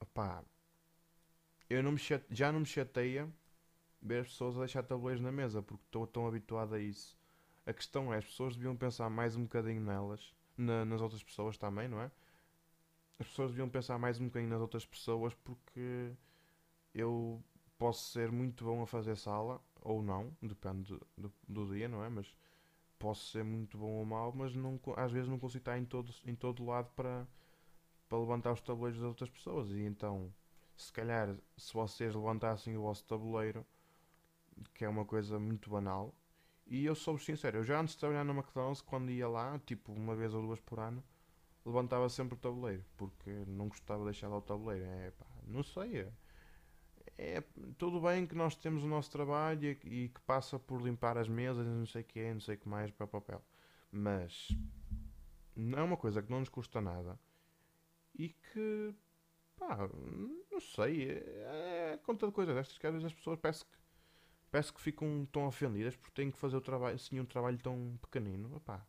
opá, 0.00 0.44
eu 1.70 1.80
não 1.80 1.92
me 1.92 2.00
já 2.30 2.50
não 2.50 2.58
me 2.58 2.66
chateia 2.66 3.32
ver 4.04 4.20
as 4.20 4.28
pessoas 4.28 4.56
a 4.56 4.60
deixar 4.60 4.82
tabuleiros 4.82 5.22
na 5.22 5.32
mesa, 5.32 5.62
porque 5.62 5.82
estou 5.86 6.06
tão 6.06 6.26
habituado 6.26 6.74
a 6.74 6.78
isso. 6.78 7.18
A 7.66 7.72
questão 7.72 8.12
é, 8.12 8.18
as 8.18 8.26
pessoas 8.26 8.54
deviam 8.54 8.76
pensar 8.76 9.08
mais 9.08 9.34
um 9.34 9.44
bocadinho 9.44 9.80
nelas, 9.80 10.34
na, 10.56 10.84
nas 10.84 11.00
outras 11.00 11.22
pessoas 11.22 11.56
também, 11.56 11.88
não 11.88 12.00
é? 12.00 12.10
As 13.18 13.26
pessoas 13.26 13.50
deviam 13.50 13.68
pensar 13.68 13.98
mais 13.98 14.20
um 14.20 14.26
bocadinho 14.26 14.50
nas 14.50 14.60
outras 14.60 14.84
pessoas, 14.84 15.34
porque 15.34 16.12
eu 16.94 17.42
posso 17.78 18.10
ser 18.10 18.30
muito 18.30 18.64
bom 18.64 18.82
a 18.82 18.86
fazer 18.86 19.16
sala, 19.16 19.60
ou 19.80 20.02
não, 20.02 20.36
depende 20.42 20.98
do, 21.16 21.32
do 21.48 21.74
dia, 21.74 21.88
não 21.88 22.04
é? 22.04 22.08
Mas 22.10 22.34
posso 22.98 23.30
ser 23.30 23.44
muito 23.44 23.78
bom 23.78 23.92
ou 23.92 24.04
mau, 24.04 24.32
mas 24.34 24.54
não, 24.54 24.78
às 24.96 25.12
vezes 25.12 25.28
não 25.28 25.38
consigo 25.38 25.62
estar 25.62 25.78
em 25.78 25.84
todo, 25.84 26.12
em 26.26 26.34
todo 26.34 26.64
lado 26.64 26.90
para, 26.94 27.26
para 28.08 28.18
levantar 28.18 28.52
os 28.52 28.60
tabuleiros 28.60 29.00
das 29.00 29.08
outras 29.08 29.30
pessoas. 29.30 29.70
E 29.70 29.80
então, 29.82 30.32
se 30.76 30.92
calhar, 30.92 31.34
se 31.56 31.72
vocês 31.72 32.14
levantassem 32.14 32.76
o 32.76 32.82
vosso 32.82 33.04
tabuleiro, 33.04 33.64
que 34.74 34.84
é 34.84 34.88
uma 34.88 35.04
coisa 35.04 35.38
muito 35.38 35.70
banal, 35.70 36.14
e 36.66 36.84
eu 36.84 36.94
sou 36.94 37.18
sincero, 37.18 37.58
eu 37.58 37.64
já 37.64 37.80
antes 37.80 37.94
de 37.94 38.00
trabalhar 38.00 38.24
na 38.24 38.32
McDonald's, 38.32 38.80
quando 38.80 39.10
ia 39.10 39.28
lá, 39.28 39.58
tipo 39.66 39.92
uma 39.92 40.16
vez 40.16 40.32
ou 40.34 40.42
duas 40.42 40.60
por 40.60 40.78
ano, 40.80 41.02
levantava 41.64 42.08
sempre 42.08 42.34
o 42.34 42.38
tabuleiro, 42.38 42.84
porque 42.96 43.30
não 43.46 43.68
gostava 43.68 44.00
de 44.00 44.10
deixar 44.10 44.28
lá 44.28 44.38
o 44.38 44.42
tabuleiro. 44.42 44.84
É 44.84 45.10
pá, 45.12 45.26
não 45.46 45.62
sei. 45.62 46.00
É, 46.00 46.12
é, 47.18 47.44
tudo 47.78 48.00
bem 48.00 48.26
que 48.26 48.34
nós 48.34 48.56
temos 48.56 48.82
o 48.82 48.86
nosso 48.86 49.10
trabalho 49.10 49.64
e, 49.64 50.04
e 50.04 50.08
que 50.08 50.20
passa 50.22 50.58
por 50.58 50.80
limpar 50.80 51.18
as 51.18 51.28
mesas, 51.28 51.66
não 51.66 51.86
sei 51.86 52.02
o 52.02 52.04
que 52.04 52.20
é, 52.20 52.32
não 52.34 52.40
sei 52.40 52.56
o 52.56 52.58
que 52.58 52.68
mais 52.68 52.90
para 52.90 53.06
papel. 53.06 53.42
Mas 53.90 54.48
não 55.54 55.78
é 55.78 55.82
uma 55.82 55.96
coisa 55.96 56.22
que 56.22 56.30
não 56.30 56.40
nos 56.40 56.48
custa 56.48 56.80
nada 56.80 57.18
e 58.14 58.30
que 58.30 58.94
pá, 59.56 59.88
não 60.50 60.60
sei, 60.60 61.10
é, 61.10 61.92
é 61.92 62.00
conta 62.02 62.26
de 62.26 62.32
coisas 62.32 62.54
destas 62.54 62.78
que 62.78 62.86
às 62.86 62.92
vezes 62.92 63.06
as 63.06 63.14
pessoas 63.14 63.38
parece 63.38 63.64
que 63.64 63.83
parece 64.54 64.72
que 64.72 64.80
ficam 64.80 65.26
tão 65.32 65.48
ofendidas 65.48 65.96
porque 65.96 66.12
têm 66.14 66.30
que 66.30 66.38
fazer 66.38 66.56
o 66.56 66.60
trabalho, 66.60 66.94
assim, 66.94 67.18
um 67.18 67.24
trabalho 67.24 67.58
tão 67.58 67.98
pequenino, 68.00 68.60
pá, 68.60 68.86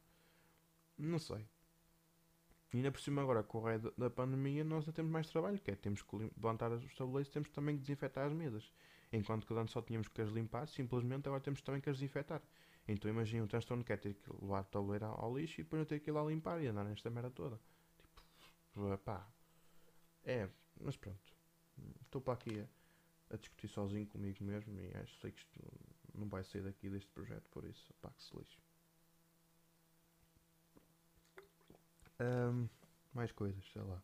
não 0.96 1.18
sei. 1.18 1.44
E 2.72 2.78
ainda 2.78 2.92
por 2.92 3.02
cima 3.02 3.24
agora, 3.24 3.42
com 3.42 3.58
o 3.58 3.62
raio 3.62 3.92
da, 3.98 4.08
pandemia, 4.12 4.64
nós 4.64 4.84
ainda 4.84 4.94
temos 4.94 5.12
mais 5.12 5.28
trabalho, 5.28 5.60
que 5.60 5.72
é 5.72 5.76
temos 5.76 6.04
que 6.04 6.16
levantar 6.18 6.72
os 6.72 6.94
tabuleiros, 6.94 7.32
temos 7.34 7.50
também 7.50 7.78
que 7.78 7.82
desinfetar 7.82 8.28
as 8.28 8.34
mesas. 8.34 8.72
Enquanto 9.12 9.48
que 9.48 9.54
antes 9.56 9.74
só 9.74 9.82
tínhamos 9.82 10.08
que 10.08 10.22
as 10.22 10.30
limpar, 10.30 10.68
simplesmente 10.68 11.28
agora 11.28 11.42
temos 11.42 11.64
também 11.64 11.82
que 11.82 11.90
as 11.90 11.98
desinfetar. 11.98 12.44
Então 12.88 13.10
imagina 13.10 13.44
o 13.44 13.48
transtorno 13.48 13.84
que 13.84 13.92
é 13.92 13.98
ter 13.98 14.14
que 14.14 14.32
levar 14.40 14.62
o 14.62 14.66
tabuleiro 14.66 15.06
ao 15.06 15.36
lixo 15.36 15.62
e 15.62 15.64
depois 15.64 15.80
eu 15.80 15.86
ter 15.88 16.00
que 16.00 16.12
ir 16.12 16.14
lá 16.14 16.24
limpar 16.24 16.62
e 16.62 16.68
andar 16.68 16.84
nesta 16.84 17.10
merda 17.10 17.32
toda. 17.32 17.60
Tipo, 18.72 18.98
pá. 19.00 19.28
É, 20.24 20.48
mas 20.80 20.96
pronto. 20.96 21.34
Estou 22.04 22.22
para 22.22 22.36
aqui 22.36 22.68
a, 23.30 23.38
discutir 23.38 23.68
sozinho 23.68 24.08
comigo 24.08 24.44
mesmo 24.44 24.80
e 24.80 24.96
acho 24.98 25.20
sei 25.20 25.32
que 25.32 25.40
isto 25.40 25.60
não 26.14 26.28
vai 26.28 26.44
sair 26.44 26.62
daqui 26.62 26.90
deste 26.90 27.10
projeto, 27.12 27.50
por 27.50 27.66
isso, 27.66 27.94
pá, 28.02 28.10
que 28.12 28.24
se 28.24 28.38
lixe. 28.38 28.58
Um, 32.20 32.70
mais 33.14 33.32
coisas, 33.32 33.64
sei 33.72 33.82
lá. 33.82 34.02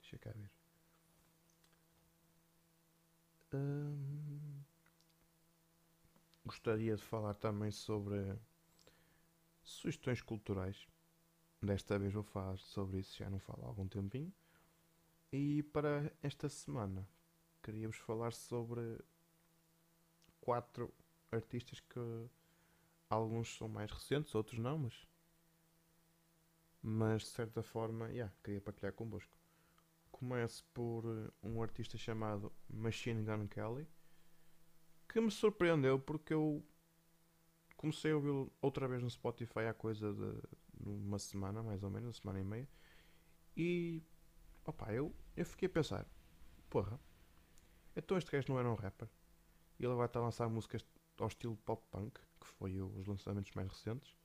Deixa 0.00 0.18
cá 0.18 0.30
ver. 0.30 0.50
Um, 3.52 4.62
gostaria 6.44 6.96
de 6.96 7.02
falar 7.02 7.34
também 7.34 7.70
sobre 7.70 8.38
sugestões 9.62 10.22
culturais. 10.22 10.86
Desta 11.60 11.98
vez 11.98 12.12
vou 12.12 12.22
falar 12.22 12.56
sobre 12.58 12.98
isso, 13.00 13.16
já 13.16 13.28
não 13.28 13.38
falo 13.38 13.64
há 13.64 13.66
algum 13.66 13.88
tempinho. 13.88 14.32
E 15.32 15.62
para 15.64 16.12
esta 16.22 16.48
semana 16.48 17.06
queríamos 17.62 17.96
falar 17.98 18.32
sobre 18.32 18.98
quatro 20.40 20.92
artistas 21.30 21.80
que 21.80 22.00
alguns 23.10 23.56
são 23.56 23.68
mais 23.68 23.90
recentes, 23.90 24.34
outros 24.34 24.58
não, 24.58 24.78
mas 24.78 25.06
mas 26.82 27.22
de 27.22 27.28
certa 27.28 27.62
forma, 27.62 28.08
yeah, 28.10 28.32
queria 28.42 28.60
partilhar 28.60 28.92
convosco. 28.92 29.32
Começo 30.10 30.64
por 30.72 31.04
eh, 31.04 31.30
um 31.42 31.62
artista 31.62 31.98
chamado 31.98 32.52
Machine 32.68 33.22
Gun 33.22 33.46
Kelly, 33.48 33.86
que 35.08 35.20
me 35.20 35.30
surpreendeu 35.30 35.98
porque 35.98 36.32
eu 36.32 36.64
comecei 37.76 38.12
a 38.12 38.16
ouvi-lo 38.16 38.52
outra 38.60 38.88
vez 38.88 39.02
no 39.02 39.10
Spotify 39.10 39.60
há 39.68 39.74
coisa 39.74 40.12
de 40.12 40.40
uma 40.80 41.18
semana, 41.18 41.62
mais 41.62 41.82
ou 41.82 41.90
menos, 41.90 42.06
uma 42.06 42.12
semana 42.12 42.40
e 42.40 42.44
meia, 42.44 42.68
e 43.56 44.02
opa, 44.64 44.92
eu, 44.92 45.14
eu 45.36 45.44
fiquei 45.44 45.66
a 45.66 45.70
pensar, 45.70 46.06
porra, 46.70 46.98
então 47.96 48.16
este 48.16 48.30
gajo 48.30 48.46
não 48.48 48.58
era 48.58 48.70
um 48.70 48.74
rapper, 48.74 49.08
e 49.78 49.84
ele 49.84 49.94
vai 49.94 50.06
estar 50.06 50.20
a 50.20 50.24
lançar 50.24 50.48
músicas 50.48 50.84
ao 51.18 51.28
estilo 51.28 51.56
pop 51.58 51.82
punk, 51.90 52.20
que 52.40 52.46
foi 52.46 52.80
os 52.80 53.06
lançamentos 53.06 53.52
mais 53.52 53.68
recentes, 53.68 54.16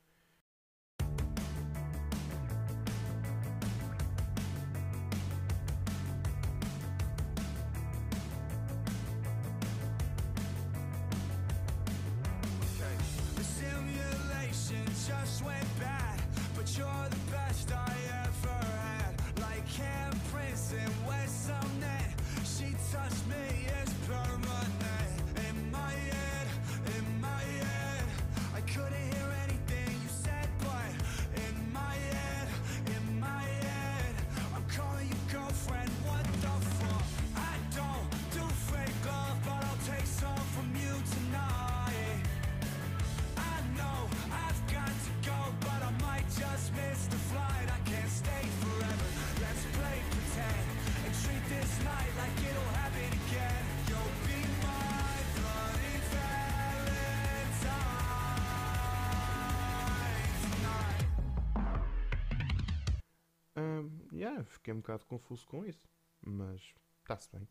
fiquei 64.63 64.73
um 64.73 64.77
bocado 64.77 65.05
confuso 65.05 65.45
com 65.45 65.65
isso. 65.65 65.85
Mas 66.21 66.73
está-se 67.01 67.29
bem. 67.31 67.47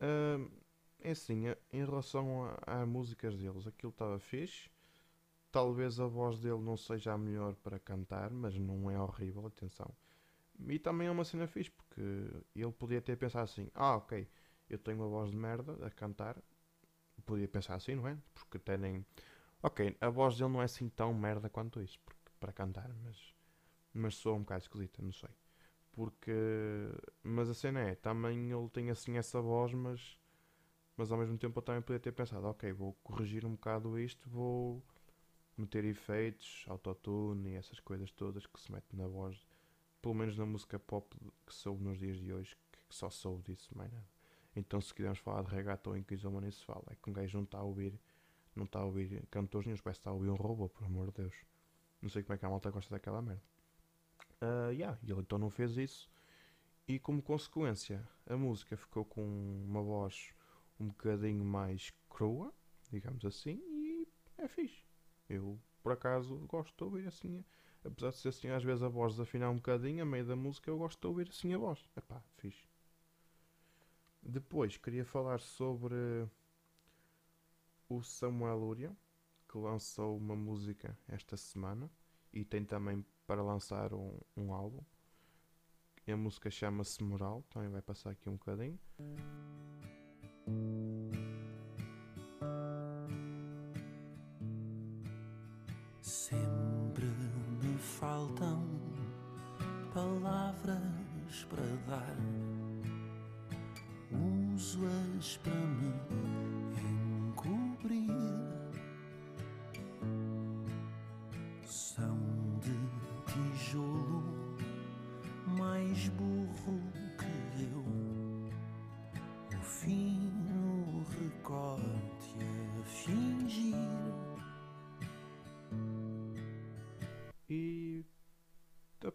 Uh, 0.00 0.50
é 1.00 1.10
assim, 1.10 1.44
em 1.72 1.84
relação 1.84 2.54
às 2.66 2.86
músicas 2.86 3.36
deles, 3.38 3.66
aquilo 3.66 3.90
estava 3.90 4.18
fixe. 4.18 4.70
Talvez 5.50 5.98
a 5.98 6.06
voz 6.06 6.38
dele 6.38 6.60
não 6.60 6.76
seja 6.76 7.14
a 7.14 7.18
melhor 7.18 7.54
para 7.56 7.78
cantar, 7.78 8.30
mas 8.30 8.58
não 8.58 8.90
é 8.90 9.00
horrível, 9.00 9.46
atenção. 9.46 9.90
E 10.68 10.78
também 10.78 11.08
é 11.08 11.10
uma 11.10 11.24
cena 11.24 11.46
fixe, 11.46 11.70
porque 11.70 12.00
ele 12.54 12.72
podia 12.72 13.00
ter 13.00 13.16
pensado 13.16 13.44
assim: 13.44 13.70
ah, 13.74 13.96
ok, 13.96 14.28
eu 14.68 14.78
tenho 14.78 14.98
uma 14.98 15.08
voz 15.08 15.30
de 15.30 15.36
merda 15.36 15.86
a 15.86 15.90
cantar. 15.90 16.36
Podia 17.24 17.48
pensar 17.48 17.74
assim, 17.76 17.94
não 17.94 18.06
é? 18.06 18.18
Porque 18.34 18.58
até 18.58 18.76
nem. 18.76 19.04
Ok, 19.62 19.96
a 20.00 20.10
voz 20.10 20.36
dele 20.36 20.50
não 20.50 20.60
é 20.60 20.66
assim 20.66 20.88
tão 20.90 21.14
merda 21.14 21.48
quanto 21.48 21.80
isso 21.80 21.98
para 22.38 22.52
cantar, 22.52 22.90
mas, 23.02 23.34
mas 23.92 24.14
soa 24.16 24.34
um 24.34 24.40
bocado 24.40 24.62
esquisita, 24.62 25.02
não 25.02 25.12
sei. 25.12 25.30
Porque. 25.96 26.32
Mas 27.24 27.48
a 27.48 27.54
cena 27.54 27.80
é, 27.80 27.96
também 27.96 28.52
ele 28.52 28.68
tem 28.70 28.90
assim 28.90 29.18
essa 29.18 29.40
voz, 29.40 29.74
mas. 29.74 30.16
Mas 30.96 31.10
ao 31.10 31.18
mesmo 31.18 31.36
tempo 31.36 31.58
eu 31.58 31.62
também 31.62 31.82
podia 31.82 31.98
ter 31.98 32.12
pensado: 32.12 32.46
ok, 32.46 32.72
vou 32.72 32.92
corrigir 33.02 33.44
um 33.44 33.52
bocado 33.52 33.98
isto, 33.98 34.28
vou 34.30 34.80
meter 35.56 35.84
efeitos, 35.84 36.64
autotune 36.68 37.50
e 37.50 37.54
essas 37.56 37.80
coisas 37.80 38.12
todas 38.12 38.46
que 38.46 38.60
se 38.60 38.70
metem 38.70 38.98
na 38.98 39.08
voz 39.08 39.44
pelo 40.06 40.14
menos 40.14 40.36
na 40.36 40.46
música 40.46 40.78
pop 40.78 41.16
que 41.44 41.52
soube 41.52 41.82
nos 41.82 41.98
dias 41.98 42.16
de 42.16 42.32
hoje, 42.32 42.56
que 42.70 42.94
só 42.94 43.10
soube 43.10 43.42
disso, 43.42 43.68
mais 43.76 43.92
nada. 43.92 44.06
Então, 44.54 44.80
se 44.80 44.94
quisermos 44.94 45.18
falar 45.18 45.42
de 45.42 45.50
reggaeton 45.50 45.96
em 45.96 46.02
que 46.04 46.14
Kizoma 46.14 46.40
nem 46.40 46.50
se 46.52 46.64
fala, 46.64 46.84
é 46.92 46.94
que 46.94 47.10
um 47.10 47.12
gajo 47.12 47.36
não 47.36 47.42
está 47.42 47.58
a 47.58 47.64
ouvir, 47.64 47.98
não 48.54 48.66
está 48.66 48.78
a 48.78 48.84
ouvir 48.84 49.26
cantores 49.32 49.66
nenhum, 49.66 49.76
parece 49.82 49.98
que 49.98 50.02
está 50.02 50.10
a 50.10 50.14
ouvir 50.14 50.30
um 50.30 50.36
robô, 50.36 50.68
por 50.68 50.84
amor 50.84 51.08
de 51.08 51.22
Deus. 51.22 51.34
Não 52.00 52.08
sei 52.08 52.22
como 52.22 52.34
é 52.34 52.38
que 52.38 52.46
a 52.46 52.48
malta 52.48 52.70
gosta 52.70 52.94
daquela 52.94 53.20
merda. 53.20 53.42
Uh, 54.42 54.70
yeah, 54.70 54.98
ele 55.02 55.20
então 55.20 55.38
não 55.38 55.50
fez 55.50 55.76
isso, 55.76 56.10
e 56.86 56.98
como 56.98 57.22
consequência, 57.22 58.06
a 58.26 58.36
música 58.36 58.76
ficou 58.76 59.04
com 59.04 59.22
uma 59.64 59.82
voz 59.82 60.32
um 60.78 60.88
bocadinho 60.88 61.44
mais 61.44 61.92
crua, 62.08 62.52
digamos 62.90 63.24
assim, 63.24 63.60
e 63.66 64.06
é 64.38 64.46
fixe. 64.46 64.84
Eu, 65.28 65.58
por 65.82 65.92
acaso, 65.92 66.36
gosto 66.46 66.76
de 66.76 66.84
ouvir 66.84 67.08
assim 67.08 67.44
apesar 67.86 68.10
de 68.10 68.16
ser 68.16 68.28
assim 68.28 68.48
às 68.48 68.64
vezes 68.64 68.82
a 68.82 68.88
voz 68.88 69.12
desafinar 69.12 69.50
um 69.50 69.56
bocadinho, 69.56 70.02
a 70.02 70.06
meio 70.06 70.26
da 70.26 70.36
música 70.36 70.70
eu 70.70 70.78
gosto 70.78 71.00
de 71.00 71.06
ouvir 71.06 71.28
assim 71.28 71.54
a 71.54 71.58
voz. 71.58 71.88
Epá, 71.96 72.22
fixe. 72.36 72.68
Depois 74.22 74.76
queria 74.76 75.04
falar 75.04 75.40
sobre 75.40 75.94
o 77.88 78.02
Samuel 78.02 78.58
Luria, 78.58 78.96
que 79.48 79.56
lançou 79.56 80.16
uma 80.16 80.34
música 80.34 80.98
esta 81.06 81.36
semana 81.36 81.90
e 82.32 82.44
tem 82.44 82.64
também 82.64 83.04
para 83.26 83.42
lançar 83.42 83.92
um, 83.92 84.18
um 84.36 84.52
álbum. 84.52 84.82
E 86.06 86.12
a 86.12 86.16
música 86.16 86.50
chama-se 86.50 87.02
Moral, 87.02 87.42
também 87.50 87.68
vai 87.68 87.82
passar 87.82 88.10
aqui 88.10 88.28
um 88.28 88.34
bocadinho. 88.34 88.78
faltam 97.98 98.62
palavras 99.94 101.46
para 101.48 101.64
dar. 101.88 102.16
Uso-as 104.54 105.38
para 105.38 105.54
me 105.54 106.25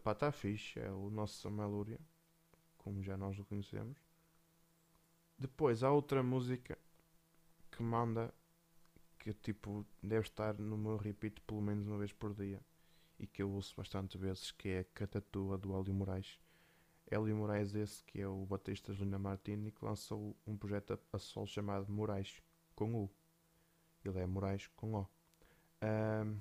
Pá, 0.03 0.13
está 0.13 0.31
fixe. 0.31 0.79
É 0.79 0.91
o 0.91 1.09
nosso 1.09 1.41
Samuel 1.41 1.85
como 2.77 3.03
já 3.03 3.15
nós 3.15 3.37
o 3.37 3.45
conhecemos. 3.45 3.97
Depois 5.37 5.83
há 5.83 5.91
outra 5.91 6.21
música 6.23 6.77
que 7.71 7.81
manda 7.81 8.33
que 9.19 9.33
tipo 9.33 9.85
deve 10.01 10.27
estar 10.27 10.57
no 10.57 10.77
meu 10.77 10.97
repeat 10.97 11.39
pelo 11.41 11.61
menos 11.61 11.87
uma 11.87 11.97
vez 11.99 12.11
por 12.11 12.33
dia 12.33 12.59
e 13.19 13.27
que 13.27 13.43
eu 13.43 13.51
ouço 13.51 13.75
bastante 13.75 14.17
vezes 14.17 14.51
que 14.51 14.69
é 14.69 14.83
Catatua 14.83 15.57
do 15.57 15.77
Hélio 15.77 15.93
Moraes. 15.93 16.39
Hélio 17.09 17.35
Moraes 17.35 17.75
esse 17.75 18.03
que 18.03 18.19
é 18.19 18.27
o 18.27 18.45
batista 18.45 18.91
Lina 18.93 19.19
Martini 19.19 19.71
que 19.71 19.85
lançou 19.85 20.35
um 20.45 20.57
projeto 20.57 20.99
a 21.13 21.19
sol 21.19 21.45
chamado 21.45 21.91
Moraes 21.91 22.41
com 22.75 22.95
U. 22.95 23.11
Ele 24.03 24.19
é 24.19 24.25
Moraes 24.25 24.67
com 24.75 24.95
O. 24.95 25.07
Um, 25.83 26.39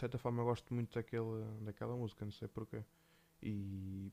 de 0.00 0.02
certa 0.02 0.18
forma 0.18 0.42
gosto 0.42 0.72
muito 0.72 0.94
daquele, 0.94 1.44
daquela 1.60 1.94
música, 1.94 2.24
não 2.24 2.32
sei 2.32 2.48
porquê. 2.48 2.82
E 3.42 4.10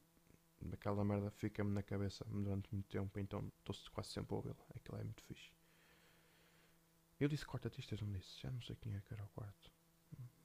aquela 0.73 1.05
merda 1.05 1.31
fica-me 1.31 1.71
na 1.71 1.81
cabeça 1.81 2.25
durante 2.25 2.73
muito 2.73 2.89
tempo, 2.89 3.17
então 3.17 3.49
estou 3.59 3.73
quase 3.93 4.09
sempre 4.09 4.33
a 4.33 4.35
ouvi-la. 4.35 4.65
Aquilo 4.75 4.97
é 4.97 5.03
muito 5.05 5.23
fixe. 5.23 5.49
Eu 7.17 7.29
disse 7.29 7.45
quartetistas, 7.45 8.01
não 8.01 8.11
disse? 8.11 8.41
Já 8.41 8.51
não 8.51 8.61
sei 8.61 8.75
quem 8.75 8.95
é 8.95 8.99
que 8.99 9.13
era 9.13 9.23
o 9.23 9.29
quarto. 9.29 9.71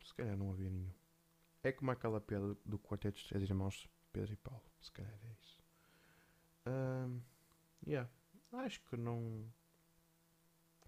Se 0.04 0.14
calhar 0.14 0.36
não 0.36 0.52
havia 0.52 0.70
nenhum. 0.70 0.92
É 1.64 1.72
como 1.72 1.90
aquela 1.90 2.20
piada 2.20 2.56
do 2.64 2.78
quarteto 2.78 3.18
dos 3.18 3.26
três 3.26 3.42
irmãos 3.42 3.88
Pedro 4.12 4.32
e 4.32 4.36
Paulo. 4.36 4.62
Se 4.80 4.92
calhar 4.92 5.12
é 5.24 5.32
isso. 5.32 5.60
Um, 6.68 7.20
yeah. 7.84 8.08
Acho 8.52 8.80
que 8.82 8.96
não. 8.96 9.44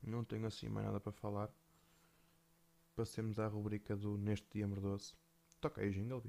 Não 0.01 0.25
tenho 0.25 0.47
assim 0.47 0.69
mais 0.69 0.87
nada 0.87 1.01
para 1.01 1.11
falar 1.11 1.51
passemos 2.94 3.38
à 3.38 3.46
rubrica 3.46 3.96
do 3.96 4.16
Neste 4.16 4.46
Dia 4.52 4.68
Merdoso. 4.68 5.14
Toca 5.61 5.80
aí 5.80 5.90
jingle. 5.90 6.22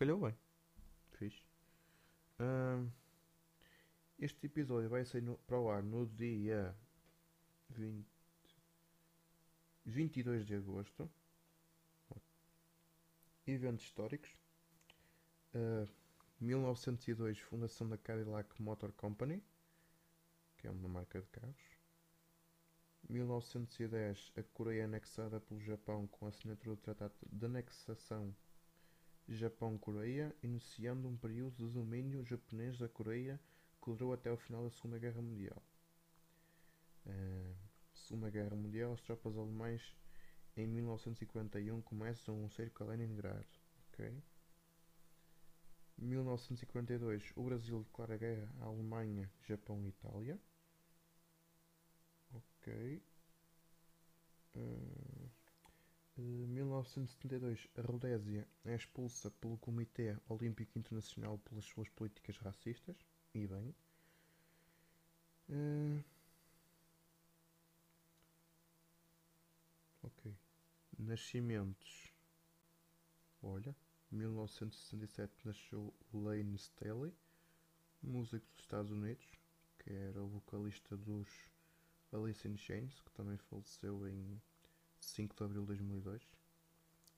Calhou 0.00 0.18
bem. 0.18 0.34
Fiz. 1.10 1.44
este 4.18 4.46
episódio 4.46 4.88
vai 4.88 5.04
sair 5.04 5.20
no, 5.20 5.36
para 5.40 5.60
o 5.60 5.68
ar 5.68 5.82
no 5.82 6.06
dia 6.06 6.74
20, 7.68 8.06
22 9.84 10.46
de 10.46 10.54
agosto. 10.54 11.10
Eventos 13.46 13.84
históricos. 13.84 14.34
Uh, 15.54 15.86
1902 16.40 17.38
Fundação 17.40 17.86
da 17.86 17.98
Cadillac 17.98 18.50
Motor 18.62 18.92
Company, 18.92 19.44
que 20.56 20.66
é 20.66 20.70
uma 20.70 20.88
marca 20.88 21.20
de 21.20 21.26
carros. 21.26 21.76
1910 23.06 24.32
a 24.34 24.42
Coreia 24.44 24.86
anexada 24.86 25.40
pelo 25.40 25.60
Japão 25.60 26.06
com 26.06 26.24
a 26.24 26.30
assinatura 26.30 26.74
do 26.74 26.80
Tratado 26.80 27.14
de 27.30 27.44
Anexação 27.44 28.34
Japão-Coreia, 29.36 30.34
iniciando 30.42 31.08
um 31.08 31.16
período 31.16 31.66
de 31.66 31.72
domínio 31.72 32.24
japonês 32.24 32.78
da 32.78 32.88
Coreia 32.88 33.40
que 33.82 33.90
durou 33.90 34.12
até 34.12 34.30
o 34.30 34.36
final 34.36 34.64
da 34.64 34.70
Segunda 34.70 34.98
Guerra 34.98 35.22
Mundial. 35.22 35.62
Uh, 37.06 37.54
Segunda 37.94 38.28
Guerra 38.28 38.56
Mundial, 38.56 38.92
as 38.92 39.00
tropas 39.00 39.36
alemãs 39.36 39.96
em 40.56 40.66
1951 40.66 41.80
começam 41.82 42.42
um 42.42 42.50
cerco 42.50 42.82
a 42.82 42.88
Leningrado. 42.88 43.46
Ok. 43.88 44.22
1952, 45.96 47.32
o 47.36 47.42
Brasil 47.44 47.82
declara 47.82 48.16
guerra 48.16 48.50
à 48.60 48.64
Alemanha, 48.64 49.30
Japão 49.46 49.84
e 49.84 49.88
Itália. 49.88 50.40
Ok. 52.32 53.02
Uh, 54.56 55.19
1972, 56.20 57.68
a 57.76 57.82
Rodésia 57.82 58.46
é 58.64 58.74
expulsa 58.74 59.30
pelo 59.30 59.56
Comitê 59.58 60.16
Olímpico 60.28 60.78
Internacional 60.78 61.38
pelas 61.38 61.64
suas 61.64 61.88
políticas 61.88 62.36
racistas. 62.38 62.96
E 63.34 63.46
bem. 63.46 63.74
Uh, 65.48 66.04
ok. 70.02 70.34
Nascimentos. 70.98 72.12
Olha, 73.42 73.74
1967 74.10 75.32
nasceu 75.44 75.94
Lane 76.12 76.56
Staley, 76.56 77.14
músico 78.02 78.44
dos 78.54 78.64
Estados 78.64 78.90
Unidos, 78.90 79.24
que 79.78 79.92
era 79.92 80.22
o 80.22 80.28
vocalista 80.28 80.96
dos 80.96 81.28
Alice 82.12 82.46
in 82.46 82.56
Chains, 82.56 83.00
que 83.00 83.10
também 83.12 83.38
faleceu 83.38 84.06
em 84.06 84.40
5 85.00 85.34
de 85.36 85.44
abril 85.44 85.62
de 85.62 85.68
2002, 85.68 86.22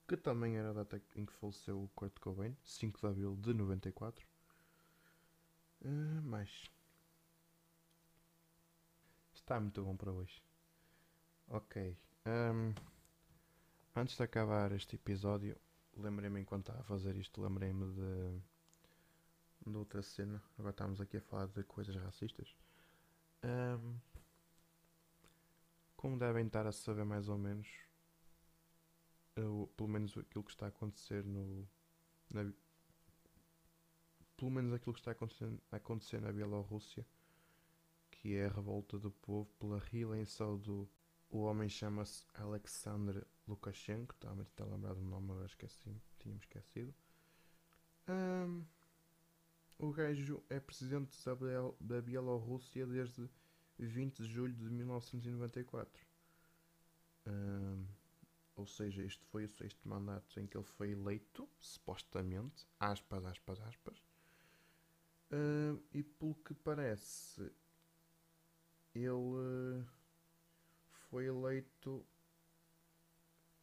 que 0.07 0.17
também 0.17 0.57
era 0.57 0.69
a 0.69 0.73
data 0.73 1.01
em 1.15 1.25
que 1.25 1.33
faleceu 1.33 1.83
o 1.83 1.87
Kurt 1.89 2.19
Cobain, 2.19 2.55
5 2.63 2.99
de 2.99 3.07
abril 3.07 3.35
de 3.35 3.53
94. 3.53 4.25
Uh, 5.81 6.21
mais. 6.23 6.69
Está 9.33 9.59
muito 9.59 9.83
bom 9.83 9.95
para 9.95 10.11
hoje. 10.11 10.41
Ok. 11.49 11.97
Um, 12.25 12.73
antes 13.95 14.15
de 14.15 14.23
acabar 14.23 14.71
este 14.71 14.95
episódio, 14.95 15.57
lembrei-me 15.97 16.39
enquanto 16.39 16.69
estava 16.69 16.79
a 16.79 16.83
fazer 16.83 17.15
isto, 17.17 17.41
lembrei-me 17.41 17.85
de, 17.93 18.41
de 19.71 19.77
outra 19.77 20.01
cena. 20.01 20.41
Agora 20.57 20.71
estamos 20.71 21.01
aqui 21.01 21.17
a 21.17 21.21
falar 21.21 21.47
de 21.47 21.63
coisas 21.63 21.95
racistas. 21.97 22.55
Um, 23.43 23.99
como 26.03 26.19
devem 26.19 26.45
estar 26.45 26.67
a 26.67 26.71
saber 26.73 27.05
mais 27.05 27.29
ou 27.29 27.37
menos, 27.37 27.65
eu, 29.37 29.71
pelo 29.77 29.87
menos 29.87 30.17
aquilo 30.17 30.43
que 30.43 30.51
está 30.51 30.65
a 30.65 30.67
acontecer 30.67 31.23
no. 31.23 31.65
Na, 32.29 32.51
pelo 34.35 34.51
menos 34.51 34.73
aquilo 34.73 34.93
que 34.93 34.99
está 34.99 35.11
a 35.11 35.77
acontecer, 35.77 36.19
na 36.19 36.33
Bielorrússia, 36.33 37.07
que 38.11 38.35
é 38.35 38.47
a 38.47 38.49
revolta 38.49 38.99
do 38.99 39.11
povo 39.11 39.49
pela 39.57 39.79
reeleição 39.79 40.57
do. 40.57 40.89
O 41.29 41.43
homem 41.43 41.69
chama-se 41.69 42.25
Alexander 42.33 43.25
Lukashenko, 43.47 44.13
estava 44.13 44.41
a 44.41 44.45
tentar 44.45 44.65
lembrar 44.65 44.95
do 44.95 45.01
nome, 45.03 45.31
agora 45.31 45.45
esqueci, 45.45 45.95
tínhamos 46.19 46.43
esquecido. 46.43 46.93
Um, 48.09 48.65
o 49.79 49.89
gajo 49.93 50.43
é 50.49 50.59
presidente 50.59 51.17
da 51.79 52.01
Bielorrússia 52.01 52.85
desde 52.85 53.29
20 53.77 54.23
de 54.23 54.29
julho 54.29 54.53
de 54.53 54.69
1994. 54.69 56.05
Um, 57.25 57.85
ou 58.55 58.67
seja, 58.67 59.03
este 59.03 59.23
foi 59.25 59.45
o 59.45 59.49
sexto 59.49 59.87
mandato 59.87 60.39
em 60.39 60.45
que 60.45 60.55
ele 60.57 60.65
foi 60.65 60.91
eleito, 60.91 61.49
supostamente, 61.59 62.67
aspas, 62.79 63.25
aspas, 63.25 63.59
aspas. 63.61 63.97
Uh, 65.31 65.81
e 65.91 66.03
pelo 66.03 66.35
que 66.35 66.53
parece, 66.53 67.51
ele 68.93 69.83
foi 71.09 71.25
eleito. 71.25 72.05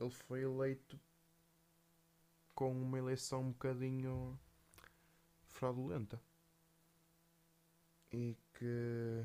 Ele 0.00 0.10
foi 0.10 0.42
eleito 0.42 0.98
com 2.54 2.72
uma 2.72 2.98
eleição 2.98 3.42
um 3.42 3.52
bocadinho 3.52 4.38
fraudulenta. 5.44 6.20
E 8.12 8.36
que 8.54 9.24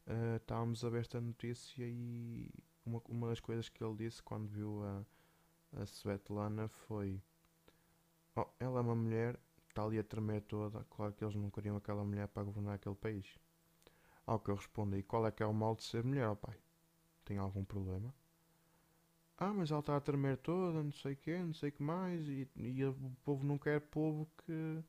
uh, 0.07 0.37
estávamos 0.37 0.83
a 0.83 0.89
ver 0.89 1.01
esta 1.01 1.21
notícia 1.21 1.85
e 1.85 2.49
uma, 2.85 3.01
uma 3.07 3.29
das 3.29 3.39
coisas 3.39 3.69
que 3.69 3.83
ele 3.83 3.95
disse 3.95 4.21
quando 4.23 4.47
viu 4.47 4.83
a, 4.83 5.05
a 5.81 5.85
Svetlana 5.85 6.67
foi: 6.67 7.21
oh, 8.35 8.47
ela 8.59 8.79
é 8.79 8.81
uma 8.81 8.95
mulher, 8.95 9.39
está 9.69 9.83
ali 9.83 9.99
a 9.99 10.03
tremer 10.03 10.41
toda, 10.41 10.83
claro 10.89 11.13
que 11.13 11.23
eles 11.23 11.35
não 11.35 11.49
queriam 11.49 11.75
aquela 11.77 12.03
mulher 12.03 12.27
para 12.27 12.43
governar 12.43 12.75
aquele 12.75 12.95
país. 12.95 13.37
Ao 14.25 14.39
que 14.39 14.49
eu 14.49 14.55
respondi: 14.55 15.03
qual 15.03 15.27
é 15.27 15.31
que 15.31 15.43
é 15.43 15.45
o 15.45 15.53
mal 15.53 15.75
de 15.75 15.83
ser 15.83 16.03
mulher, 16.03 16.29
oh 16.29 16.35
pai? 16.35 16.57
Tem 17.23 17.37
algum 17.37 17.63
problema? 17.63 18.13
Ah, 19.37 19.53
mas 19.53 19.69
ela 19.69 19.81
está 19.81 19.97
a 19.97 20.01
tremer 20.01 20.37
toda, 20.37 20.81
não 20.81 20.93
sei 20.93 21.13
o 21.13 21.17
quê, 21.17 21.37
não 21.37 21.53
sei 21.53 21.69
o 21.69 21.71
que 21.71 21.83
mais, 21.83 22.25
e, 22.27 22.47
e 22.55 22.85
o 22.85 22.93
povo 23.23 23.45
não 23.45 23.57
quer 23.57 23.81
povo 23.81 24.29
que, 24.45 24.83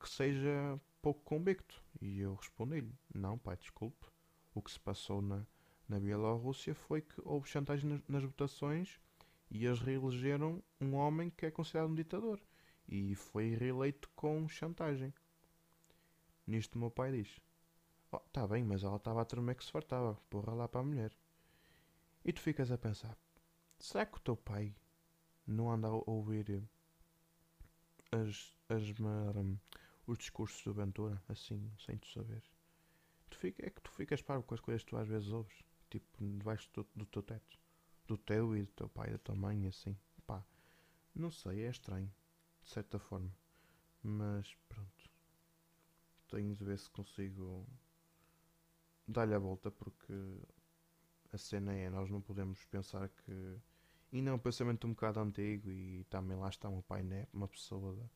que 0.00 0.08
seja 0.08 0.80
pouco 1.00 1.20
convicto. 1.22 1.80
E 2.00 2.20
eu 2.20 2.34
respondi-lhe, 2.34 2.92
não 3.14 3.38
pai, 3.38 3.56
desculpe, 3.56 4.06
o 4.52 4.60
que 4.60 4.70
se 4.70 4.80
passou 4.80 5.22
na, 5.22 5.46
na 5.88 6.00
Bielorrússia 6.00 6.74
foi 6.74 7.02
que 7.02 7.20
houve 7.24 7.48
chantagem 7.48 7.88
nas, 7.88 8.02
nas 8.08 8.24
votações 8.24 8.98
e 9.50 9.64
eles 9.64 9.80
reelegeram 9.80 10.62
um 10.80 10.94
homem 10.94 11.30
que 11.30 11.46
é 11.46 11.50
considerado 11.50 11.90
um 11.90 11.94
ditador. 11.94 12.40
E 12.88 13.14
foi 13.14 13.54
reeleito 13.54 14.08
com 14.14 14.48
chantagem. 14.48 15.12
Nisto 16.46 16.78
meu 16.78 16.90
pai 16.90 17.12
diz, 17.12 17.40
oh, 18.10 18.18
tá 18.32 18.46
bem, 18.46 18.64
mas 18.64 18.82
ela 18.82 18.96
estava 18.96 19.22
a 19.22 19.24
tremer 19.24 19.54
que 19.54 19.64
se 19.64 19.70
fartava, 19.70 20.18
porra 20.30 20.52
lá 20.54 20.68
para 20.68 20.80
a 20.80 20.84
mulher. 20.84 21.12
E 22.24 22.32
tu 22.32 22.40
ficas 22.40 22.70
a 22.70 22.78
pensar, 22.78 23.16
Será 23.78 24.04
que 24.06 24.18
o 24.18 24.20
teu 24.20 24.36
pai 24.36 24.74
não 25.46 25.70
anda 25.70 25.88
a 25.88 26.10
ouvir 26.10 26.62
as, 28.10 28.56
as, 28.68 28.82
os 30.06 30.18
discursos 30.18 30.62
do 30.64 30.74
Ventura, 30.74 31.22
assim, 31.28 31.70
sem 31.84 31.96
tu 31.98 32.08
saber? 32.08 32.42
Tu 33.30 33.38
fica, 33.38 33.66
é 33.66 33.70
que 33.70 33.80
tu 33.80 33.90
ficas 33.92 34.22
parvo 34.22 34.44
com 34.44 34.54
as 34.54 34.60
coisas 34.60 34.82
que 34.82 34.90
tu 34.90 34.96
às 34.96 35.08
vezes 35.08 35.30
ouves, 35.32 35.64
tipo, 35.90 36.06
debaixo 36.20 36.68
do, 36.72 36.86
do 36.94 37.06
teu 37.06 37.22
teto. 37.22 37.58
Do 38.06 38.16
teu 38.16 38.56
e 38.56 38.62
do 38.62 38.72
teu 38.72 38.88
pai, 38.88 39.10
da 39.10 39.18
tua 39.18 39.34
mãe, 39.34 39.66
assim. 39.66 39.96
Pá, 40.26 40.44
Não 41.14 41.30
sei, 41.30 41.64
é 41.64 41.70
estranho, 41.70 42.12
de 42.62 42.70
certa 42.70 42.98
forma. 42.98 43.32
Mas 44.02 44.54
pronto. 44.68 45.10
Tenho 46.28 46.54
de 46.54 46.64
ver 46.64 46.78
se 46.78 46.90
consigo 46.90 47.66
dar-lhe 49.06 49.34
a 49.34 49.38
volta 49.38 49.70
porque 49.70 50.12
a 51.36 51.38
cena 51.38 51.72
é, 51.74 51.88
nós 51.90 52.10
não 52.10 52.20
podemos 52.20 52.64
pensar 52.66 53.08
que. 53.08 53.58
Ainda 54.12 54.30
é 54.30 54.32
um 54.32 54.38
pensamento 54.38 54.86
um 54.86 54.90
bocado 54.90 55.20
antigo 55.20 55.70
e 55.70 56.04
também 56.04 56.36
lá 56.36 56.48
está 56.48 56.68
o 56.68 56.72
meu 56.72 56.82
pai 56.82 57.02
Neto, 57.02 57.28
uma 57.34 57.48
pessoa 57.48 58.08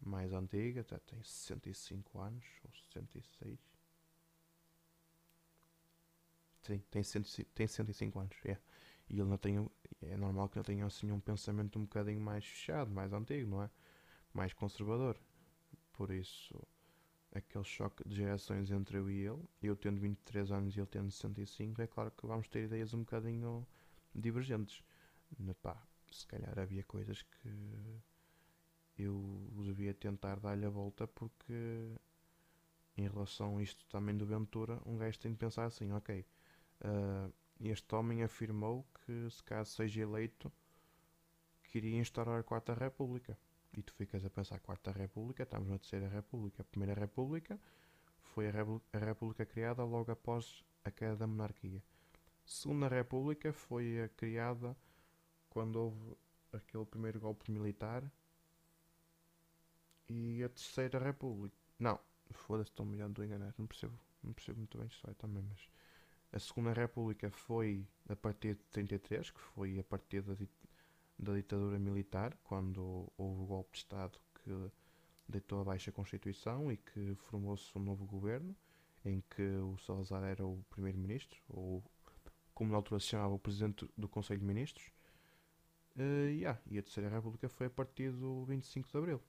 mais 0.00 0.32
antiga, 0.32 0.80
até 0.80 0.98
tem 1.00 1.22
65 1.22 2.18
anos 2.18 2.44
ou 2.64 2.70
66. 2.72 3.58
Sim, 6.62 6.78
tem, 6.90 7.02
100, 7.02 7.22
tem 7.54 7.66
105 7.66 8.18
anos, 8.18 8.36
é. 8.44 8.58
E 9.08 9.14
ele 9.18 9.28
não 9.28 9.36
tem, 9.36 9.68
é 10.02 10.16
normal 10.16 10.48
que 10.48 10.58
ele 10.58 10.64
tenha 10.64 10.86
assim 10.86 11.10
um 11.10 11.20
pensamento 11.20 11.78
um 11.78 11.82
bocadinho 11.82 12.20
mais 12.20 12.44
fechado, 12.44 12.90
mais 12.90 13.12
antigo, 13.12 13.50
não 13.50 13.62
é? 13.62 13.70
Mais 14.32 14.52
conservador. 14.52 15.18
Por 15.92 16.10
isso, 16.12 16.56
aquele 17.32 17.64
choque 17.64 18.06
de 18.08 18.16
gerações 18.16 18.70
entre 18.70 18.98
eu 18.98 19.10
e 19.10 19.26
ele, 19.26 19.48
eu 19.62 19.76
tendo 19.76 20.00
23 20.00 20.50
anos 20.52 20.76
e 20.76 20.80
ele 20.80 20.86
tendo 20.86 21.10
65, 21.10 21.80
é 21.82 21.86
claro 21.86 22.10
que 22.10 22.26
vamos 22.26 22.48
ter 22.48 22.64
ideias 22.64 22.92
um 22.94 23.00
bocadinho 23.00 23.66
divergentes. 24.14 24.82
Pá, 25.62 25.80
se 26.10 26.26
calhar 26.26 26.58
havia 26.58 26.82
coisas 26.84 27.22
que 27.22 28.00
eu 28.98 29.50
devia 29.64 29.94
tentar 29.94 30.40
dar-lhe 30.40 30.66
a 30.66 30.70
volta 30.70 31.06
porque 31.06 31.94
em 32.96 33.08
relação 33.08 33.58
a 33.58 33.62
isto 33.62 33.86
também 33.86 34.16
do 34.16 34.26
Ventura, 34.26 34.80
um 34.84 34.96
gajo 34.96 35.18
tem 35.18 35.30
de 35.30 35.38
pensar 35.38 35.64
assim, 35.64 35.90
ok, 35.92 36.26
uh, 36.82 37.32
este 37.60 37.94
homem 37.94 38.22
afirmou 38.22 38.86
que 39.06 39.30
se 39.30 39.42
caso 39.44 39.70
seja 39.70 40.02
eleito 40.02 40.52
queria 41.70 41.98
instaurar 41.98 42.40
a 42.40 42.42
Quarta 42.42 42.74
República. 42.74 43.38
E 43.80 43.82
tu 43.82 43.94
ficas 43.94 44.22
a 44.26 44.28
pensar, 44.28 44.60
Quarta 44.60 44.92
República, 44.92 45.42
estamos 45.42 45.66
na 45.70 45.78
Terceira 45.78 46.06
República. 46.06 46.60
A 46.60 46.64
Primeira 46.66 46.92
República 46.92 47.58
foi 48.20 48.46
a, 48.46 48.52
a 48.92 48.98
República 48.98 49.46
criada 49.46 49.82
logo 49.84 50.12
após 50.12 50.62
a 50.84 50.90
queda 50.90 51.16
da 51.16 51.26
monarquia. 51.26 51.82
Segunda 52.44 52.88
República 52.88 53.54
foi 53.54 54.02
a 54.02 54.08
criada 54.10 54.76
quando 55.48 55.76
houve 55.76 56.14
aquele 56.52 56.84
primeiro 56.84 57.20
golpe 57.20 57.50
militar. 57.50 58.04
E 60.10 60.44
a 60.44 60.50
Terceira 60.50 60.98
República. 60.98 61.56
Não, 61.78 61.98
foda-se, 62.32 62.68
estou-me 62.68 63.00
a 63.00 63.06
enganar, 63.06 63.54
não 63.56 63.66
percebo, 63.66 63.98
não 64.22 64.34
percebo 64.34 64.58
muito 64.58 64.76
bem 64.76 64.88
isto 64.88 65.08
aí 65.08 65.14
também, 65.14 65.42
mas. 65.42 65.70
A 66.32 66.38
Segunda 66.38 66.74
República 66.74 67.30
foi 67.30 67.88
a 68.10 68.14
partir 68.14 68.56
de 68.56 68.62
33, 68.72 69.30
que 69.30 69.40
foi 69.40 69.78
a 69.78 69.84
partir 69.84 70.20
da, 70.20 70.36
da 71.20 71.34
ditadura 71.34 71.78
militar, 71.78 72.36
quando 72.44 73.12
houve 73.16 73.42
o 73.42 73.46
golpe 73.46 73.72
de 73.72 73.78
Estado 73.78 74.18
que 74.34 74.70
deitou 75.28 75.60
abaixo 75.60 75.90
a 75.90 75.92
Constituição 75.92 76.72
e 76.72 76.78
que 76.78 77.14
formou-se 77.16 77.76
um 77.76 77.82
novo 77.82 78.06
governo, 78.06 78.56
em 79.04 79.22
que 79.30 79.42
o 79.42 79.76
Salazar 79.78 80.22
era 80.24 80.44
o 80.44 80.64
primeiro-ministro, 80.70 81.38
ou 81.48 81.84
como 82.54 82.70
na 82.70 82.76
altura 82.76 83.00
se 83.00 83.08
chamava, 83.08 83.34
o 83.34 83.38
presidente 83.38 83.88
do 83.96 84.08
Conselho 84.08 84.40
de 84.40 84.46
Ministros. 84.46 84.90
Uh, 85.96 86.30
yeah, 86.30 86.60
e 86.66 86.78
a 86.78 86.82
Terceira 86.82 87.10
República 87.10 87.48
foi 87.48 87.66
a 87.66 87.70
partir 87.70 88.12
do 88.12 88.44
25 88.44 88.88
de 88.88 88.96
Abril. 88.96 89.22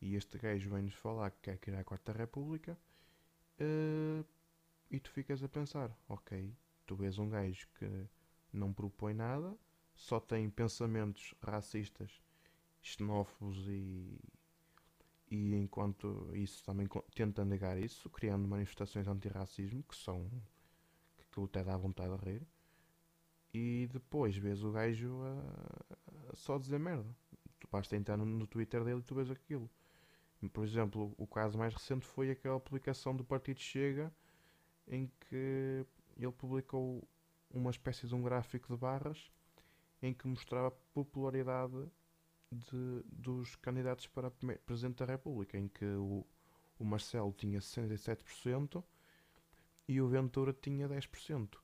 E 0.00 0.14
este 0.16 0.38
gajo 0.38 0.70
vem-nos 0.70 0.94
falar 0.94 1.30
que 1.30 1.40
quer 1.42 1.58
criar 1.58 1.80
a 1.80 1.84
Quarta 1.84 2.12
República. 2.12 2.76
Uh, 3.60 4.24
e 4.90 4.98
tu 4.98 5.10
ficas 5.10 5.42
a 5.42 5.48
pensar, 5.48 5.96
ok, 6.08 6.52
tu 6.86 6.96
vês 6.96 7.18
um 7.18 7.28
gajo 7.28 7.68
que 7.78 8.08
não 8.52 8.72
propõe 8.72 9.14
nada, 9.14 9.56
só 10.00 10.18
tem 10.18 10.48
pensamentos 10.48 11.34
racistas, 11.42 12.10
xenófobos 12.80 13.68
e, 13.68 14.18
e 15.30 15.54
enquanto 15.54 16.30
isso 16.32 16.64
também 16.64 16.88
tenta 17.14 17.44
negar 17.44 17.78
isso, 17.78 18.08
criando 18.08 18.48
manifestações 18.48 19.06
antirracismo 19.06 19.82
que 19.82 19.94
são 19.94 20.26
que 21.18 21.26
tu 21.30 21.44
até 21.44 21.62
dá 21.62 21.76
vontade 21.76 22.16
de 22.16 22.24
rir. 22.24 22.46
E 23.52 23.88
depois 23.92 24.34
vês 24.34 24.64
o 24.64 24.72
gajo 24.72 25.20
a, 25.22 26.32
a 26.32 26.34
só 26.34 26.56
dizer 26.56 26.78
merda. 26.78 27.14
Tu 27.58 27.68
basta 27.70 27.94
entrar 27.94 28.16
no, 28.16 28.24
no 28.24 28.46
Twitter 28.46 28.82
dele 28.82 29.00
e 29.00 29.02
tu 29.02 29.14
vês 29.14 29.30
aquilo. 29.30 29.70
Por 30.50 30.64
exemplo, 30.64 31.14
o 31.18 31.26
caso 31.26 31.58
mais 31.58 31.74
recente 31.74 32.06
foi 32.06 32.30
aquela 32.30 32.58
publicação 32.58 33.14
do 33.14 33.22
Partido 33.22 33.60
Chega 33.60 34.10
em 34.88 35.12
que 35.28 35.84
ele 36.16 36.32
publicou 36.32 37.06
uma 37.50 37.70
espécie 37.70 38.06
de 38.06 38.14
um 38.14 38.22
gráfico 38.22 38.72
de 38.72 38.80
barras 38.80 39.30
em 40.02 40.12
que 40.14 40.26
mostrava 40.26 40.68
a 40.68 40.94
popularidade 40.94 41.90
de, 42.50 43.02
dos 43.04 43.54
candidatos 43.56 44.06
para 44.06 44.30
Presidente 44.30 44.98
da 44.98 45.06
República, 45.06 45.58
em 45.58 45.68
que 45.68 45.84
o, 45.84 46.26
o 46.78 46.84
Marcelo 46.84 47.32
tinha 47.32 47.60
67% 47.60 48.82
e 49.86 50.00
o 50.00 50.08
Ventura 50.08 50.52
tinha 50.52 50.88
10%. 50.88 51.56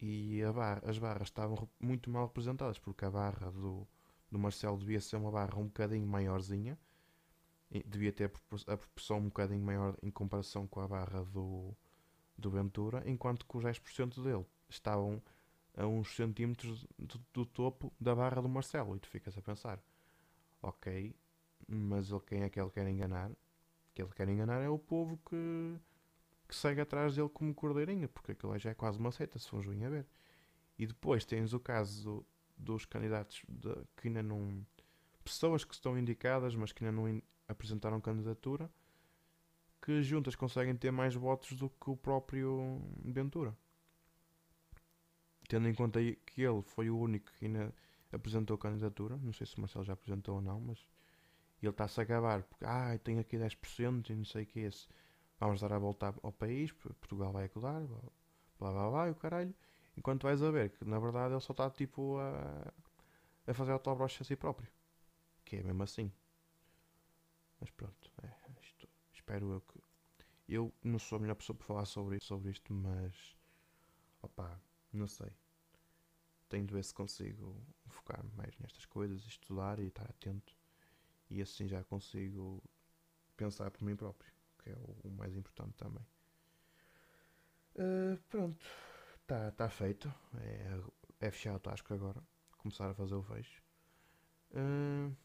E 0.00 0.40
as 0.82 0.98
barras 0.98 1.28
estavam 1.28 1.68
muito 1.80 2.10
mal 2.10 2.26
representadas, 2.26 2.78
porque 2.78 3.04
a 3.04 3.10
barra 3.10 3.50
do, 3.50 3.86
do 4.30 4.38
Marcelo 4.38 4.78
devia 4.78 5.00
ser 5.00 5.16
uma 5.16 5.30
barra 5.30 5.58
um 5.58 5.66
bocadinho 5.66 6.06
maiorzinha, 6.06 6.78
devia 7.86 8.12
ter 8.12 8.24
a 8.24 8.76
proporção 8.76 9.18
um 9.18 9.26
bocadinho 9.26 9.64
maior 9.64 9.96
em 10.02 10.10
comparação 10.10 10.66
com 10.66 10.80
a 10.80 10.88
barra 10.88 11.24
do, 11.24 11.74
do 12.36 12.50
Ventura, 12.50 13.02
enquanto 13.06 13.46
que 13.46 13.56
os 13.56 13.64
10% 13.64 14.22
dele 14.22 14.44
estavam 14.68 15.22
a 15.76 15.86
uns 15.86 16.14
centímetros 16.14 16.86
do, 16.98 17.18
do, 17.32 17.46
topo 17.46 17.92
da 18.00 18.14
barra 18.14 18.42
do 18.42 18.48
Marcelo. 18.48 18.96
E 18.96 19.00
tu 19.00 19.08
ficas 19.08 19.36
a 19.36 19.42
pensar, 19.42 19.80
ok, 20.60 21.14
mas 21.66 22.10
ele, 22.10 22.20
quem 22.20 22.42
é 22.42 22.50
que 22.50 22.60
ele 22.60 22.70
quer 22.70 22.86
enganar? 22.86 23.30
Que 23.94 24.02
ele 24.02 24.10
quer 24.14 24.28
enganar 24.28 24.60
é 24.60 24.68
o 24.68 24.78
povo 24.78 25.18
que, 25.28 25.78
que 26.48 26.54
segue 26.54 26.80
atrás 26.80 27.16
dele 27.16 27.28
como 27.28 27.54
cordeirinho, 27.54 28.08
porque 28.08 28.32
aquilo 28.32 28.56
já 28.58 28.70
é 28.70 28.74
quase 28.74 28.98
uma 28.98 29.12
seta, 29.12 29.38
se 29.38 29.48
for 29.48 29.60
a 29.60 29.88
ver. 29.88 30.06
E 30.78 30.86
depois 30.86 31.24
tens 31.24 31.52
o 31.52 31.60
caso 31.60 32.04
do, 32.04 32.26
dos 32.56 32.84
candidatos 32.84 33.42
de, 33.48 33.74
que 33.96 34.08
ainda 34.08 34.22
não. 34.22 34.66
pessoas 35.24 35.64
que 35.64 35.74
estão 35.74 35.98
indicadas, 35.98 36.54
mas 36.54 36.72
que 36.72 36.84
ainda 36.84 36.96
não 36.96 37.08
in, 37.08 37.22
apresentaram 37.48 38.00
candidatura, 38.00 38.70
que 39.80 40.02
juntas 40.02 40.34
conseguem 40.34 40.76
ter 40.76 40.90
mais 40.90 41.14
votos 41.14 41.52
do 41.52 41.68
que 41.68 41.90
o 41.90 41.96
próprio 41.96 42.80
Ventura 43.04 43.56
tendo 45.52 45.68
em 45.68 45.74
conta 45.74 46.00
que 46.00 46.40
ele 46.40 46.62
foi 46.62 46.88
o 46.88 46.98
único 46.98 47.30
que 47.32 47.44
ainda 47.44 47.74
apresentou 48.10 48.54
a 48.54 48.58
candidatura, 48.58 49.18
não 49.18 49.34
sei 49.34 49.46
se 49.46 49.58
o 49.58 49.60
Marcelo 49.60 49.84
já 49.84 49.92
apresentou 49.92 50.36
ou 50.36 50.40
não, 50.40 50.58
mas 50.58 50.78
ele 51.62 51.70
está-se 51.70 52.00
a 52.00 52.04
acabar, 52.04 52.42
porque 52.42 52.64
ah, 52.64 52.98
tem 53.04 53.18
aqui 53.18 53.36
10% 53.36 54.08
e 54.08 54.14
não 54.14 54.24
sei 54.24 54.44
o 54.44 54.46
que 54.46 54.60
é 54.60 54.62
esse. 54.62 54.88
Vamos 55.38 55.60
dar 55.60 55.70
a 55.74 55.78
volta 55.78 56.14
ao 56.22 56.32
país, 56.32 56.72
Portugal 56.72 57.34
vai 57.34 57.44
acordar, 57.44 57.82
blá 57.82 58.00
blá 58.58 58.72
blá, 58.72 58.90
blá 58.90 59.08
e 59.08 59.10
o 59.10 59.14
caralho. 59.14 59.54
Enquanto 59.94 60.22
vais 60.22 60.42
a 60.42 60.50
ver 60.50 60.70
que 60.70 60.86
na 60.86 60.98
verdade 60.98 61.34
ele 61.34 61.40
só 61.42 61.52
está 61.52 61.68
tipo 61.68 62.16
a, 62.16 62.72
a 63.46 63.52
fazer 63.52 63.72
autobroche 63.72 64.22
a 64.22 64.24
si 64.24 64.34
próprio. 64.34 64.70
Que 65.44 65.56
é 65.56 65.62
mesmo 65.62 65.82
assim. 65.82 66.10
Mas 67.60 67.68
pronto, 67.72 68.10
é, 68.22 68.34
isto, 68.62 68.88
espero 69.12 69.52
eu 69.52 69.60
que. 69.60 69.78
Eu 70.48 70.72
não 70.82 70.98
sou 70.98 71.16
a 71.16 71.20
melhor 71.20 71.34
pessoa 71.34 71.54
para 71.54 71.66
falar 71.66 71.84
sobre, 71.84 72.18
sobre 72.22 72.52
isto, 72.52 72.72
mas. 72.72 73.36
Opá, 74.22 74.58
não 74.94 75.06
sei 75.06 75.30
tenho 76.52 76.66
de 76.66 76.74
ver 76.74 76.84
se 76.84 76.92
consigo 76.92 77.56
focar 77.88 78.22
mais 78.36 78.54
nestas 78.58 78.84
coisas, 78.84 79.24
estudar 79.24 79.78
e 79.78 79.86
estar 79.86 80.04
atento. 80.04 80.54
E 81.30 81.40
assim 81.40 81.66
já 81.66 81.82
consigo 81.82 82.62
pensar 83.34 83.70
por 83.70 83.82
mim 83.82 83.96
próprio, 83.96 84.30
que 84.62 84.68
é 84.68 84.76
o, 84.76 85.10
mais 85.10 85.34
importante 85.34 85.72
também. 85.78 86.04
Uh, 87.74 88.18
pronto, 88.28 88.66
está 89.22 89.50
tá 89.52 89.70
feito. 89.70 90.12
É, 90.42 90.80
é 91.20 91.30
fechar 91.30 91.56
o 91.56 91.94
agora. 91.94 92.22
Começar 92.58 92.90
a 92.90 92.94
fazer 92.94 93.14
o 93.14 93.22
fecho. 93.22 93.62
Uh, 94.50 95.16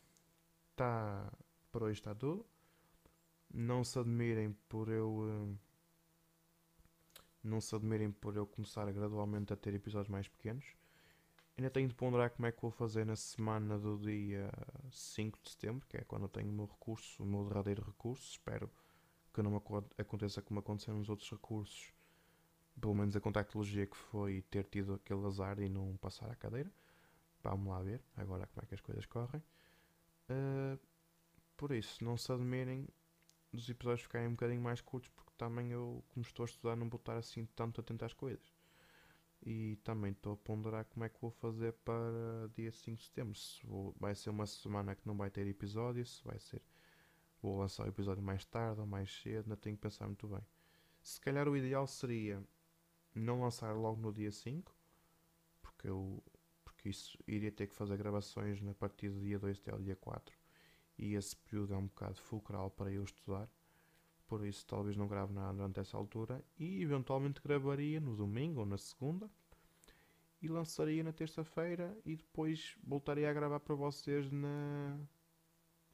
tá, 0.78 1.30
por 1.74 1.84
hoje 1.84 2.00
está 2.00 2.16
tudo. 2.16 2.46
Não 3.54 3.84
se 3.84 4.00
admirem 4.00 4.54
por 4.70 4.88
eu. 4.88 5.10
Uh, 5.10 5.58
não 7.44 7.60
se 7.60 7.76
admirem 7.76 8.12
por 8.12 8.38
eu 8.38 8.48
começar 8.48 8.90
gradualmente 8.94 9.52
a 9.52 9.58
ter 9.58 9.74
episódios 9.74 10.10
mais 10.10 10.30
pequenos. 10.30 10.77
Ainda 11.58 11.72
tenho 11.72 11.88
de 11.88 11.96
ponderar 11.96 12.30
como 12.30 12.46
é 12.46 12.52
que 12.52 12.62
vou 12.62 12.70
fazer 12.70 13.04
na 13.04 13.16
semana 13.16 13.80
do 13.80 13.98
dia 13.98 14.52
5 14.92 15.40
de 15.42 15.50
setembro, 15.50 15.88
que 15.88 15.98
é 15.98 16.04
quando 16.04 16.24
eu 16.24 16.30
tenho 16.30 16.50
o 16.50 16.54
meu 16.54 16.68
recurso, 16.68 17.24
o 17.24 17.26
meu 17.26 17.46
derradeiro 17.46 17.84
recurso. 17.84 18.30
Espero 18.30 18.70
que 19.34 19.42
não 19.42 19.56
aconteça 19.98 20.40
como 20.42 20.60
aconteceu 20.60 20.94
nos 20.94 21.10
outros 21.10 21.30
recursos, 21.32 21.92
pelo 22.80 22.94
menos 22.94 23.16
a 23.16 23.20
contactologia 23.20 23.88
que 23.88 23.98
foi 23.98 24.44
ter 24.44 24.66
tido 24.66 24.94
aquele 24.94 25.26
azar 25.26 25.60
e 25.60 25.68
não 25.68 25.98
passar 25.98 26.30
a 26.30 26.36
cadeira. 26.36 26.72
Vamos 27.42 27.70
lá 27.70 27.82
ver 27.82 28.04
agora 28.16 28.46
como 28.46 28.64
é 28.64 28.68
que 28.68 28.76
as 28.76 28.82
coisas 28.82 29.06
correm. 29.08 29.42
Uh, 30.30 30.80
por 31.56 31.72
isso, 31.72 32.04
não 32.04 32.18
se 32.18 32.32
admirem 32.32 32.88
dos 33.52 33.68
episódios 33.68 34.04
ficarem 34.04 34.28
um 34.28 34.32
bocadinho 34.32 34.62
mais 34.62 34.80
curtos, 34.80 35.10
porque 35.10 35.32
também 35.36 35.72
eu, 35.72 36.04
como 36.10 36.24
estou 36.24 36.44
a 36.44 36.46
estudar, 36.46 36.76
não 36.76 36.88
vou 36.88 37.00
estar 37.00 37.18
assim 37.18 37.48
tanto 37.56 37.82
atento 37.82 38.06
às 38.06 38.14
coisas. 38.14 38.54
E 39.46 39.78
também 39.84 40.12
estou 40.12 40.34
a 40.34 40.38
ponderar 40.38 40.86
como 40.86 41.06
é 41.06 41.10
que 41.10 41.22
vou 41.22 41.32
fazer 41.32 41.74
para 41.74 42.50
dia 42.56 42.72
5 42.72 42.98
de 42.98 43.04
setembro. 43.04 43.36
Se 43.36 43.66
vou, 43.66 43.96
vai 44.00 44.16
ser 44.16 44.30
uma 44.30 44.46
semana 44.46 44.96
que 44.96 45.06
não 45.08 45.16
vai 45.16 45.30
ter 45.30 45.48
episódio, 45.48 46.06
se 46.06 46.24
vai 46.24 46.40
ser. 46.40 46.62
Vou 47.42 47.58
lançar 47.60 47.86
o 47.86 47.90
episódio 47.90 48.24
mais 48.24 48.46
tarde 48.46 48.82
ou 48.82 48.88
mais 48.88 49.12
cedo, 49.22 49.46
ainda 49.46 49.58
tenho 49.58 49.76
que 49.76 49.82
pensar 49.82 50.08
muito 50.08 50.28
bem. 50.28 50.46
Se 51.02 51.22
calhar 51.22 51.48
o 51.48 51.56
ideal 51.56 51.88
seria 51.88 52.44
não 53.16 53.42
lançar 53.42 53.76
logo 53.76 54.02
no 54.02 54.12
dia 54.12 54.32
5, 54.32 54.76
porque 55.62 55.88
eu 55.88 56.24
porque 56.64 56.90
isso 56.90 57.18
iria 57.28 57.52
ter 57.52 57.68
que 57.68 57.76
fazer 57.76 57.98
gravações 57.98 58.62
na 58.62 58.74
partir 58.74 59.10
do 59.10 59.20
dia 59.20 59.40
2 59.40 59.60
até 59.60 59.74
o 59.74 59.80
dia 59.80 59.96
4 59.96 60.36
e 60.98 61.16
esse 61.16 61.36
período 61.36 61.74
é 61.74 61.78
um 61.78 61.88
bocado 61.88 62.22
fulcral 62.22 62.72
para 62.72 62.92
eu 62.92 63.04
estudar 63.04 63.50
por 64.28 64.46
isso 64.46 64.66
talvez 64.66 64.96
não 64.96 65.08
grave 65.08 65.34
nada 65.34 65.54
durante 65.54 65.80
essa 65.80 65.98
altura 65.98 66.44
e 66.58 66.82
eventualmente 66.82 67.42
gravaria 67.42 68.00
no 68.00 68.16
domingo 68.16 68.62
ou 68.62 68.66
na 68.66 68.78
segunda 68.78 69.30
e 70.42 70.48
lançaria 70.48 71.04
na 71.04 71.12
terça-feira 71.12 71.98
e 72.06 72.16
depois 72.16 72.76
voltaria 72.84 73.30
a 73.30 73.34
gravar 73.34 73.60
para 73.60 73.76
vocês 73.76 74.30
na 74.32 75.00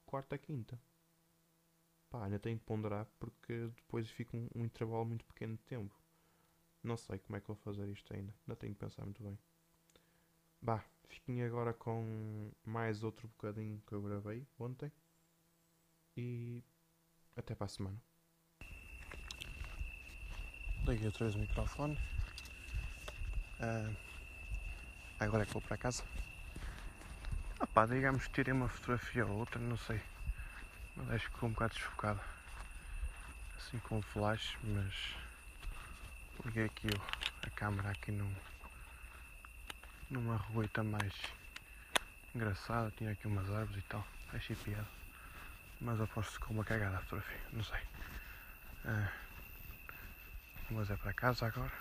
quarta 0.05 0.37
quinta 0.37 0.79
pá, 2.09 2.25
ainda 2.25 2.39
tenho 2.39 2.57
de 2.57 2.63
ponderar 2.63 3.07
porque 3.19 3.67
depois 3.75 4.09
fica 4.09 4.35
um, 4.35 4.47
um 4.55 4.65
intervalo 4.65 5.05
muito 5.05 5.25
pequeno 5.25 5.55
de 5.55 5.63
tempo 5.63 5.95
não 6.83 6.97
sei 6.97 7.19
como 7.19 7.37
é 7.37 7.41
que 7.41 7.47
vou 7.47 7.55
fazer 7.57 7.87
isto 7.87 8.13
ainda 8.13 8.33
ainda 8.45 8.55
tenho 8.55 8.73
que 8.73 8.79
pensar 8.79 9.03
muito 9.05 9.23
bem 9.23 9.37
Bah, 10.63 10.81
fiquem 11.09 11.43
agora 11.43 11.73
com 11.73 12.49
mais 12.63 13.03
outro 13.03 13.27
bocadinho 13.27 13.81
que 13.85 13.93
eu 13.93 14.01
gravei 14.01 14.47
ontem. 14.57 14.89
E 16.15 16.63
até 17.35 17.53
para 17.53 17.65
a 17.65 17.67
semana. 17.67 18.01
Liguei 20.85 21.05
outra 21.05 21.23
vez 21.23 21.35
o 21.35 21.39
microfone. 21.39 21.97
Uh, 23.61 23.95
agora 25.17 25.43
é 25.43 25.45
que 25.45 25.53
vou 25.53 25.61
para 25.61 25.77
casa. 25.77 26.03
Ah 27.57 27.65
pá, 27.67 27.85
digamos 27.85 28.27
que 28.27 28.33
tirei 28.33 28.53
uma 28.53 28.67
fotografia 28.67 29.25
ou 29.25 29.37
outra, 29.37 29.61
não 29.61 29.77
sei. 29.77 30.01
Mas 30.97 31.11
acho 31.11 31.27
que 31.27 31.35
ficou 31.35 31.47
um 31.47 31.53
bocado 31.53 31.73
desfocado. 31.73 32.19
Assim 33.57 33.79
com 33.79 33.99
o 33.99 34.01
flash, 34.01 34.57
mas 34.61 34.93
liguei 36.43 36.65
aqui 36.65 36.89
a 37.47 37.49
câmera 37.51 37.89
aqui 37.89 38.11
no 38.11 38.29
numa 40.09 40.35
rueta 40.35 40.83
mais 40.83 41.13
engraçada, 42.35 42.91
tinha 42.97 43.11
aqui 43.11 43.25
umas 43.25 43.49
árvores 43.49 43.81
e 43.81 43.87
tal, 43.87 44.05
achei 44.33 44.55
piada. 44.57 44.87
Mas 45.79 46.01
aposto 46.01 46.39
com 46.41 46.53
uma 46.53 46.65
cagada 46.65 46.97
a 46.97 46.99
fotografia, 46.99 47.41
não 47.53 47.63
sei. 47.63 47.79
Uh, 48.83 49.22
mas 50.73 50.89
é 50.89 50.95
para 50.95 51.13
casa 51.13 51.45
agora. 51.45 51.71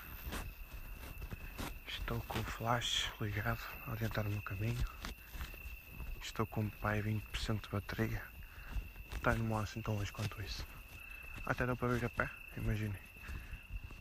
Estou 1.88 2.20
com 2.22 2.38
o 2.38 2.44
flash 2.44 3.10
ligado 3.20 3.60
a 3.86 3.92
orientar 3.92 4.26
o 4.26 4.30
meu 4.30 4.42
caminho. 4.42 4.84
Estou 6.22 6.46
com 6.46 6.62
o 6.62 6.70
pai 6.70 7.02
20% 7.02 7.62
de 7.62 7.68
bateria. 7.68 8.22
Está 9.14 9.34
no 9.34 9.58
assim 9.58 9.80
tão 9.80 9.94
longe 9.94 10.12
quanto 10.12 10.40
isso. 10.42 10.66
Até 11.46 11.66
dá 11.66 11.74
para 11.74 11.88
ver 11.88 12.04
a 12.04 12.08
pé, 12.10 12.30
imaginem. 12.56 13.00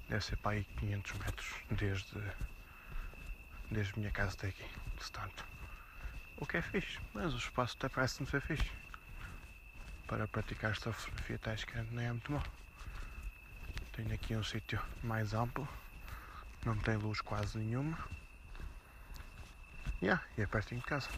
Deve 0.09 0.23
ser 0.23 0.37
para 0.37 0.51
aí 0.51 0.63
500 0.63 1.13
metros 1.19 1.55
desde 1.71 2.21
desde 3.71 3.93
a 3.93 3.97
minha 3.97 4.11
casa 4.11 4.33
até 4.33 4.49
aqui, 4.49 4.65
portanto. 4.97 5.45
O 6.37 6.45
que 6.45 6.57
é 6.57 6.61
fixe, 6.61 6.99
mas 7.13 7.33
o 7.33 7.37
espaço 7.37 7.77
até 7.77 7.87
parece-me 7.87 8.29
ser 8.29 8.41
fixe. 8.41 8.69
Para 10.07 10.27
praticar 10.27 10.71
esta 10.71 10.91
fotografia 10.91 11.39
técnica 11.39 11.87
nem 11.91 12.07
é 12.07 12.11
muito 12.11 12.31
mal. 12.31 12.43
Tenho 13.93 14.13
aqui 14.13 14.35
um 14.37 14.43
sítio 14.43 14.81
mais 15.03 15.33
amplo, 15.33 15.67
não 16.65 16.77
tem 16.77 16.95
luz 16.95 17.19
quase 17.19 17.57
nenhuma. 17.57 17.97
Yeah, 20.01 20.23
e 20.37 20.41
é 20.41 20.47
pertinho 20.47 20.79
de 20.79 20.87
casa. 20.87 21.09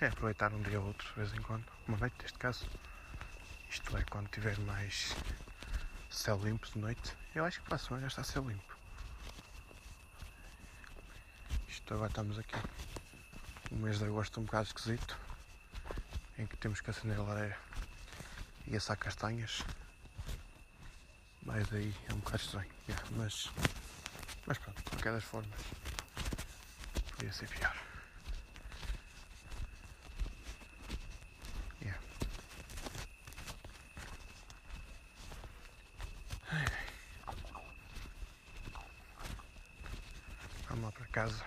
É 0.00 0.08
aproveitar 0.08 0.52
um 0.52 0.60
dia 0.60 0.80
ou 0.80 0.88
outro, 0.88 1.08
de 1.08 1.14
vez 1.14 1.32
em 1.32 1.40
quando, 1.40 1.64
uma 1.86 1.96
noite 1.96 2.16
neste 2.20 2.36
caso. 2.36 2.68
Isto 3.70 3.96
é 3.96 4.02
quando 4.10 4.28
tiver 4.28 4.58
mais 4.60 5.14
céu 6.10 6.36
limpo 6.42 6.66
de 6.66 6.78
noite. 6.78 7.16
Eu 7.32 7.44
acho 7.44 7.60
que 7.60 7.66
para 7.66 7.76
a 7.76 7.78
semana 7.78 8.02
já 8.02 8.08
está 8.08 8.24
céu 8.24 8.48
limpo. 8.48 8.76
Isto 11.68 11.94
agora 11.94 12.08
estamos 12.08 12.38
aqui. 12.40 12.56
O 13.70 13.76
mês 13.76 14.00
de 14.00 14.04
agosto 14.04 14.40
um 14.40 14.44
bocado 14.44 14.66
esquisito. 14.66 15.16
Em 16.36 16.44
que 16.44 16.56
temos 16.56 16.80
que 16.80 16.90
acender 16.90 17.18
a 17.18 17.22
lareira 17.22 17.58
e 18.66 18.76
assar 18.76 18.96
castanhas. 18.96 19.64
Mas 21.52 21.68
daí 21.68 21.94
é 22.08 22.14
um 22.14 22.16
bocado 22.16 22.42
estranho. 22.42 22.70
Yeah, 22.88 23.06
mas, 23.10 23.50
mas 24.46 24.56
pronto, 24.56 24.82
de 24.82 24.90
qualquer 24.90 25.12
das 25.12 25.24
formas. 25.24 25.60
Podia 27.10 27.30
ser 27.30 27.46
pior. 27.50 27.76
Vamos 40.70 40.84
lá 40.86 40.92
para 40.92 41.06
casa. 41.08 41.44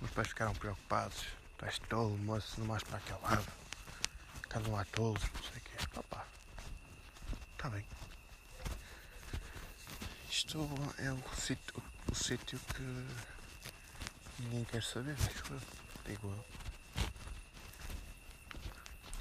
Os 0.00 0.10
pais 0.10 0.26
ficaram 0.26 0.52
preocupados. 0.54 1.24
És 1.62 1.78
tolo, 1.88 2.18
moço, 2.18 2.58
não 2.58 2.66
mais 2.66 2.82
para 2.82 2.96
aquele 2.96 3.20
lado. 3.20 3.46
Ficam 4.42 4.72
lá 4.72 4.84
tolos, 4.86 5.22
não 5.22 5.42
sei 5.44 5.58
o 5.58 5.60
quê. 5.60 5.70
Opa, 5.96 6.26
está 7.54 7.70
bem. 7.70 7.91
Isto 10.52 10.68
é 10.98 11.10
o 11.10 11.34
sítio, 11.34 11.82
o 12.10 12.14
sítio 12.14 12.60
que 12.74 12.82
ninguém 14.38 14.64
quer 14.64 14.82
saber, 14.82 15.14
acho 15.14 15.50
eu. 15.50 15.60
Digo 16.04 16.28
eu. 16.28 16.44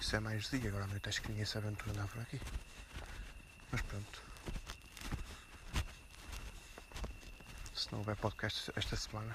Isso 0.01 0.13
é 0.13 0.19
mais 0.19 0.49
dia, 0.49 0.67
agora 0.67 0.83
à 0.83 0.87
noite 0.87 1.07
acho 1.07 1.21
que 1.21 1.29
ninguém 1.29 1.45
se 1.45 1.57
aventura 1.57 1.91
andar 1.91 2.07
por 2.09 2.21
aqui. 2.21 2.37
Mas 3.71 3.79
pronto. 3.79 4.21
Se 7.75 7.89
não 7.93 7.99
houver 7.99 8.17
podcast 8.17 8.69
esta 8.75 8.97
semana, 8.97 9.33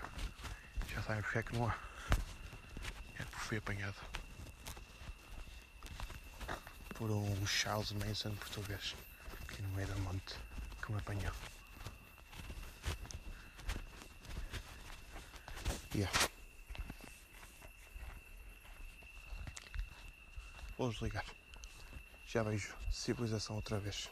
já 0.92 1.02
sabem 1.02 1.22
porque 1.22 1.38
é 1.38 1.42
que 1.44 1.56
não 1.56 1.66
há. 1.66 1.78
É 3.18 3.24
porque 3.24 3.38
fui 3.38 3.56
apanhado 3.56 3.96
por 6.90 7.10
um 7.10 7.46
Charles 7.46 7.92
Manson 7.92 8.34
português 8.34 8.94
aqui 9.48 9.62
no 9.62 9.70
meio 9.70 9.88
da 9.88 9.96
monte 9.96 10.34
que 10.82 10.92
me 10.92 10.98
apanhou. 10.98 11.55
Yeah. 15.96 16.12
Vou 20.76 20.90
desligar. 20.90 21.24
Já 22.26 22.42
vejo 22.42 22.74
civilização 22.92 23.56
outra 23.56 23.78
vez. 23.78 24.10